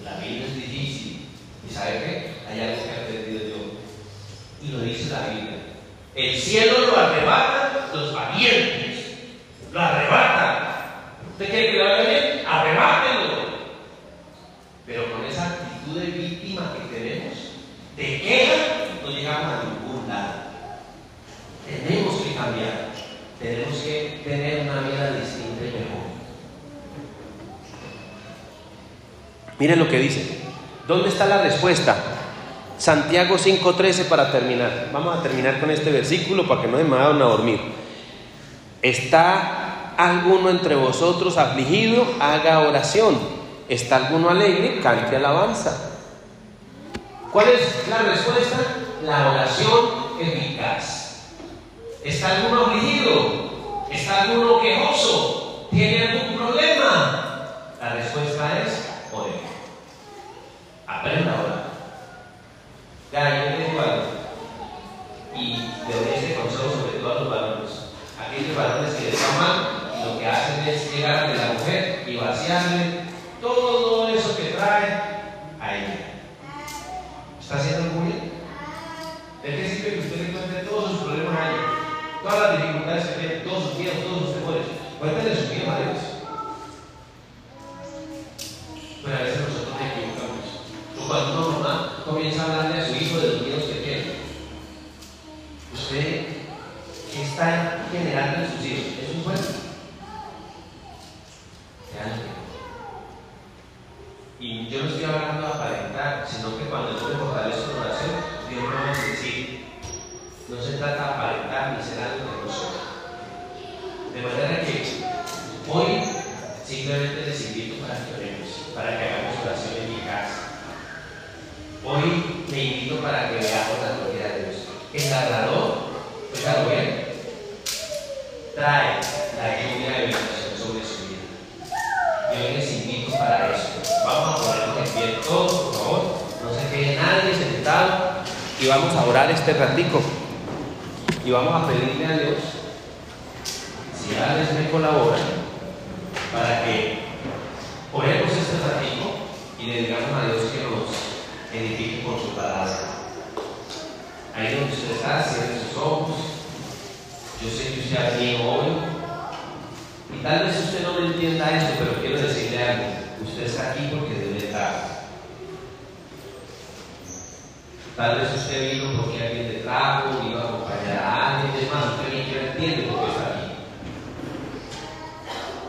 [0.03, 1.29] La vida es difícil.
[1.69, 2.35] ¿Y sabe qué?
[2.49, 4.67] Hay algo que he aprendido yo.
[4.67, 5.59] Y lo dice la Biblia.
[6.15, 9.17] El cielo lo arrebata los valientes.
[9.73, 11.17] Lo arrebata.
[11.33, 12.47] ¿Usted quiere que lo haga bien?
[12.47, 13.45] Arrebátenlo.
[14.87, 17.39] Pero con esa actitud de víctima que tenemos,
[17.97, 18.55] de queja,
[19.03, 20.33] no llegamos a ningún lado.
[21.67, 22.91] Tenemos que cambiar.
[23.41, 26.15] Tenemos que tener una vida distinta y mejor.
[29.59, 30.41] Miren lo que dice.
[30.87, 31.97] ¿Dónde está la respuesta?
[32.79, 34.91] Santiago 5:13 para terminar.
[34.93, 37.61] Vamos a terminar con este versículo para que no se me vayan a dormir.
[38.83, 42.05] ¿Está alguno entre vosotros afligido?
[42.21, 43.19] Haga oración.
[43.69, 44.81] ¿Está alguno alegre?
[44.81, 45.93] Cante alabanza.
[47.33, 48.59] ¿Cuál es la respuesta?
[49.05, 51.31] La oración eficaz.
[52.05, 53.85] ¿Está alguno afligido?
[53.91, 55.69] ¿Está alguno quejoso?
[55.71, 57.71] ¿Tiene algún problema?
[57.81, 59.51] La respuesta es podemos.
[60.87, 61.65] Aprenda a orar.
[63.13, 63.75] Yo te.
[65.37, 65.57] Y
[65.87, 67.71] te doy este consejo sobre todo a los varones.
[68.19, 73.05] Aquellos varones que están mal, lo que hacen es llegar de la mujer y vaciarle
[73.41, 74.85] todo eso que trae
[75.61, 75.99] a ella.
[77.41, 78.15] ¿Está haciendo orgullo?
[79.43, 81.63] ¿De qué sirve que usted le cuente todos sus problemas a ella?
[82.23, 84.14] Todas las dificultades que tiene, todos sus días, todos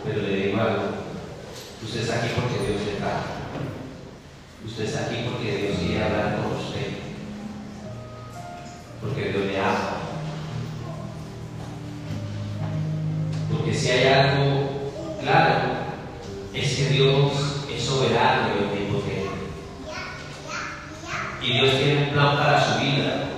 [0.06, 0.84] Pero le digo algo,
[1.84, 3.36] usted está aquí porque Dios le trajo.
[4.66, 6.88] Usted está aquí porque Dios quiere hablar con usted.
[9.01, 9.95] Porque Dios le ama.
[13.51, 14.91] Porque si hay algo
[15.22, 15.60] claro,
[16.53, 17.32] es que Dios
[17.74, 19.30] es soberano y omnipotente.
[21.41, 23.30] Y Dios tiene un plan para su vida.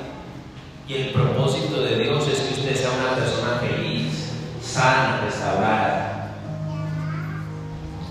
[0.88, 5.97] Y el propósito de Dios es que usted sea una persona feliz, sana, restaurada.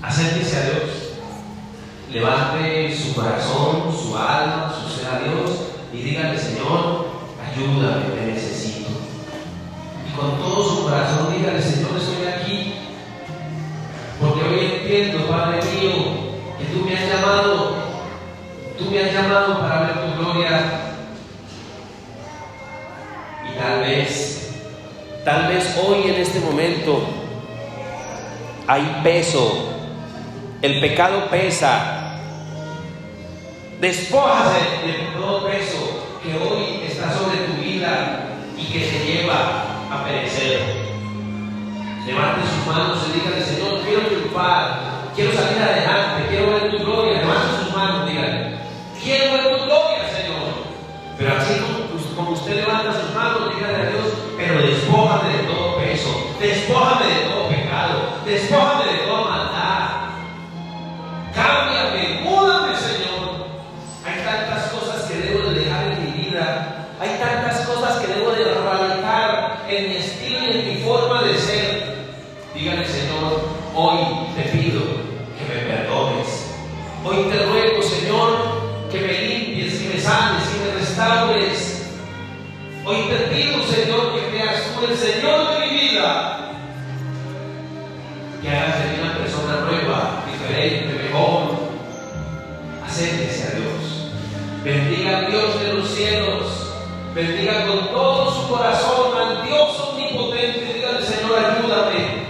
[0.07, 0.90] Acérquese a Dios.
[2.11, 5.50] Levante su corazón, su alma, su ser a Dios
[5.92, 7.07] y dígale, Señor,
[7.44, 8.90] ayúdame, te necesito.
[10.09, 12.74] Y con todo su corazón dígale, Señor, estoy aquí.
[14.20, 15.92] Porque hoy entiendo, Padre mío,
[16.59, 17.74] que tú me has llamado,
[18.78, 20.61] tú me has llamado para ver tu gloria.
[23.44, 24.36] Y tal vez,
[25.26, 27.00] Tal vez hoy en este momento
[28.68, 29.75] hay peso,
[30.62, 32.02] el pecado pesa.
[33.80, 40.04] Despójase de todo peso que hoy está sobre tu vida y que te lleva a
[40.04, 40.61] perecer.
[42.07, 47.20] Levante sus manos y dígale, Señor, quiero triunfar, quiero salir adelante, quiero ver tu gloria.
[47.20, 48.59] Levante sus manos, dígale,
[49.02, 50.66] quiero ver tu gloria, Señor.
[51.18, 51.61] Pero así
[52.14, 57.25] como, usted levanta sus manos, dígale a Dios, pero despójame de todo peso, despójame de
[82.84, 86.52] Hoy te pido, Señor, que seas tú el Señor de mi vida.
[88.42, 91.57] Que hagas de una persona nueva, diferente, mejor.
[92.84, 94.11] Acérquese a Dios.
[94.64, 96.72] Bendiga al Dios de los cielos.
[97.14, 100.72] Bendiga con todo su corazón al Dios omnipotente.
[100.74, 102.26] Dígale, Señor, ayúdame.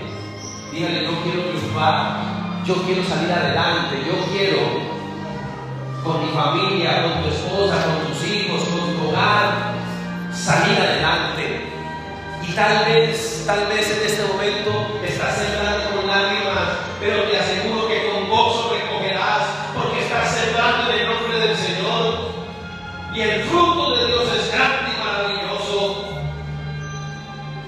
[0.72, 2.20] Dígale, yo quiero triunfar.
[2.66, 3.96] Yo quiero salir adelante.
[4.06, 4.86] Yo quiero
[6.02, 7.95] con mi familia, con tu esposa, con
[12.56, 18.10] tal vez, tal vez en este momento estás sembrando con lágrimas, pero te aseguro que
[18.10, 19.42] con gozo recogerás,
[19.74, 22.30] porque estás sembrando en el nombre del Señor.
[23.14, 26.04] Y el fruto de Dios es grande y maravilloso.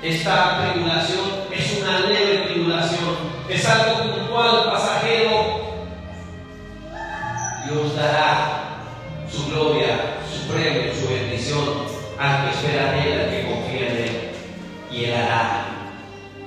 [0.02, 3.16] Esta tribulación es una leve tribulación,
[3.46, 5.68] es algo puntual, pasajero.
[7.66, 8.78] Dios dará
[9.30, 13.27] su gloria, su premio, su bendición al que espera en Él,
[14.98, 15.64] Y Él hará.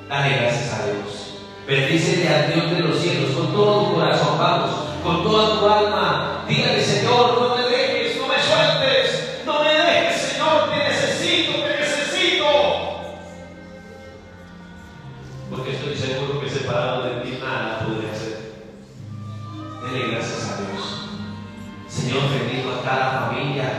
[0.10, 1.36] Dale gracias a Dios.
[1.66, 4.72] Bendícele al Dios de los cielos con todo tu corazón, vamos,
[5.02, 6.44] con toda tu alma.
[6.50, 11.80] Dígale, Señor, no me dejes, no me sueltes, no me dejes, Señor, te necesito, te
[11.80, 12.46] necesito.
[15.50, 18.52] Porque estoy seguro que separado de ti nada podré hacer.
[19.82, 21.10] Dele gracias a Dios.
[21.88, 23.70] Señor, bendigo a cada familia,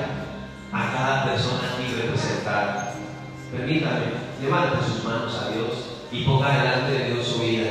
[0.72, 2.94] a cada persona aquí representada.
[3.52, 4.11] Permítame,
[4.42, 5.70] levante sus manos a Dios
[6.10, 7.70] y ponga delante de Dios su vida,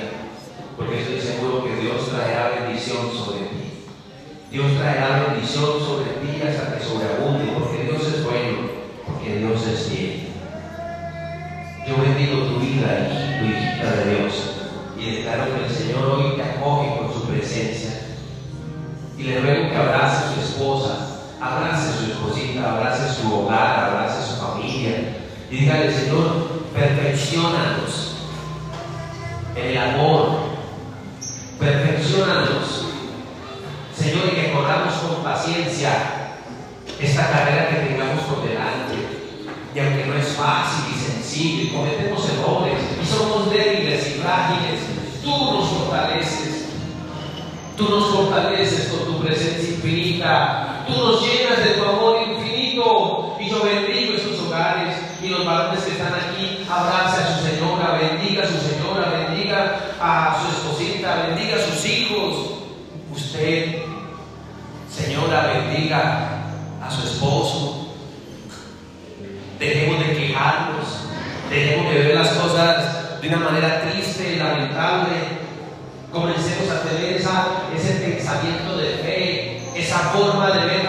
[0.77, 3.85] porque estoy seguro que Dios traerá bendición sobre ti.
[4.49, 8.57] Dios traerá bendición sobre ti hasta que sobreabunde, porque Dios es bueno,
[9.05, 10.27] porque Dios es fiel.
[11.87, 14.33] Yo bendigo tu vida, hijito, hijita de Dios,
[14.97, 18.07] y declaro que el Señor hoy te acoge con su presencia.
[19.17, 23.89] Y le ruego que abrace a su esposa, abrace a su esposita, abrace su hogar,
[23.89, 25.17] abrace a su familia.
[25.49, 26.40] Y dígale, Señor,
[26.73, 28.15] perfeccionanos
[29.55, 30.39] en el amor,
[31.59, 32.85] perfeccionanos,
[33.95, 36.21] Señor, y que corramos con paciencia
[36.99, 38.95] esta carrera que tengamos por delante.
[39.73, 44.79] Y aunque no es fácil y sencillo, y cometemos errores, y somos débiles y frágiles,
[45.23, 46.51] tú nos fortaleces.
[47.77, 50.83] Tú nos fortaleces con tu presencia infinita.
[50.87, 53.37] Tú nos llenas de tu amor infinito.
[53.39, 56.65] Y yo bendigo estos hogares y los varones que están aquí.
[56.69, 61.85] Abrace a su señora, bendiga a su señora, bendiga a su esposita, bendiga a sus
[61.85, 62.51] hijos.
[63.13, 63.83] Usted,
[64.89, 66.29] señora, bendiga
[66.83, 67.95] a su esposo.
[69.59, 70.87] Dejemos de quejarnos,
[71.49, 75.41] dejemos de ver las cosas de una manera triste lamentable.
[76.11, 80.80] Comencemos a tener esa, ese pensamiento de fe, esa forma de ver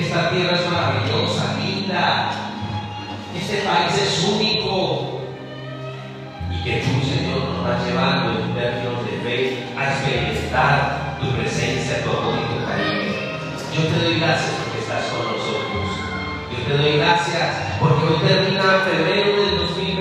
[0.00, 2.30] esta tierra es maravillosa, linda,
[3.34, 5.20] este país es único
[6.50, 12.04] y que tú, Señor, nos vas llevando en términos de fe a experimentar tu presencia,
[12.04, 13.12] tu amor y tu cariño.
[13.74, 15.88] Yo te doy gracias porque estás con nosotros.
[16.52, 19.95] Yo te doy gracias porque hoy termina febrero del 2020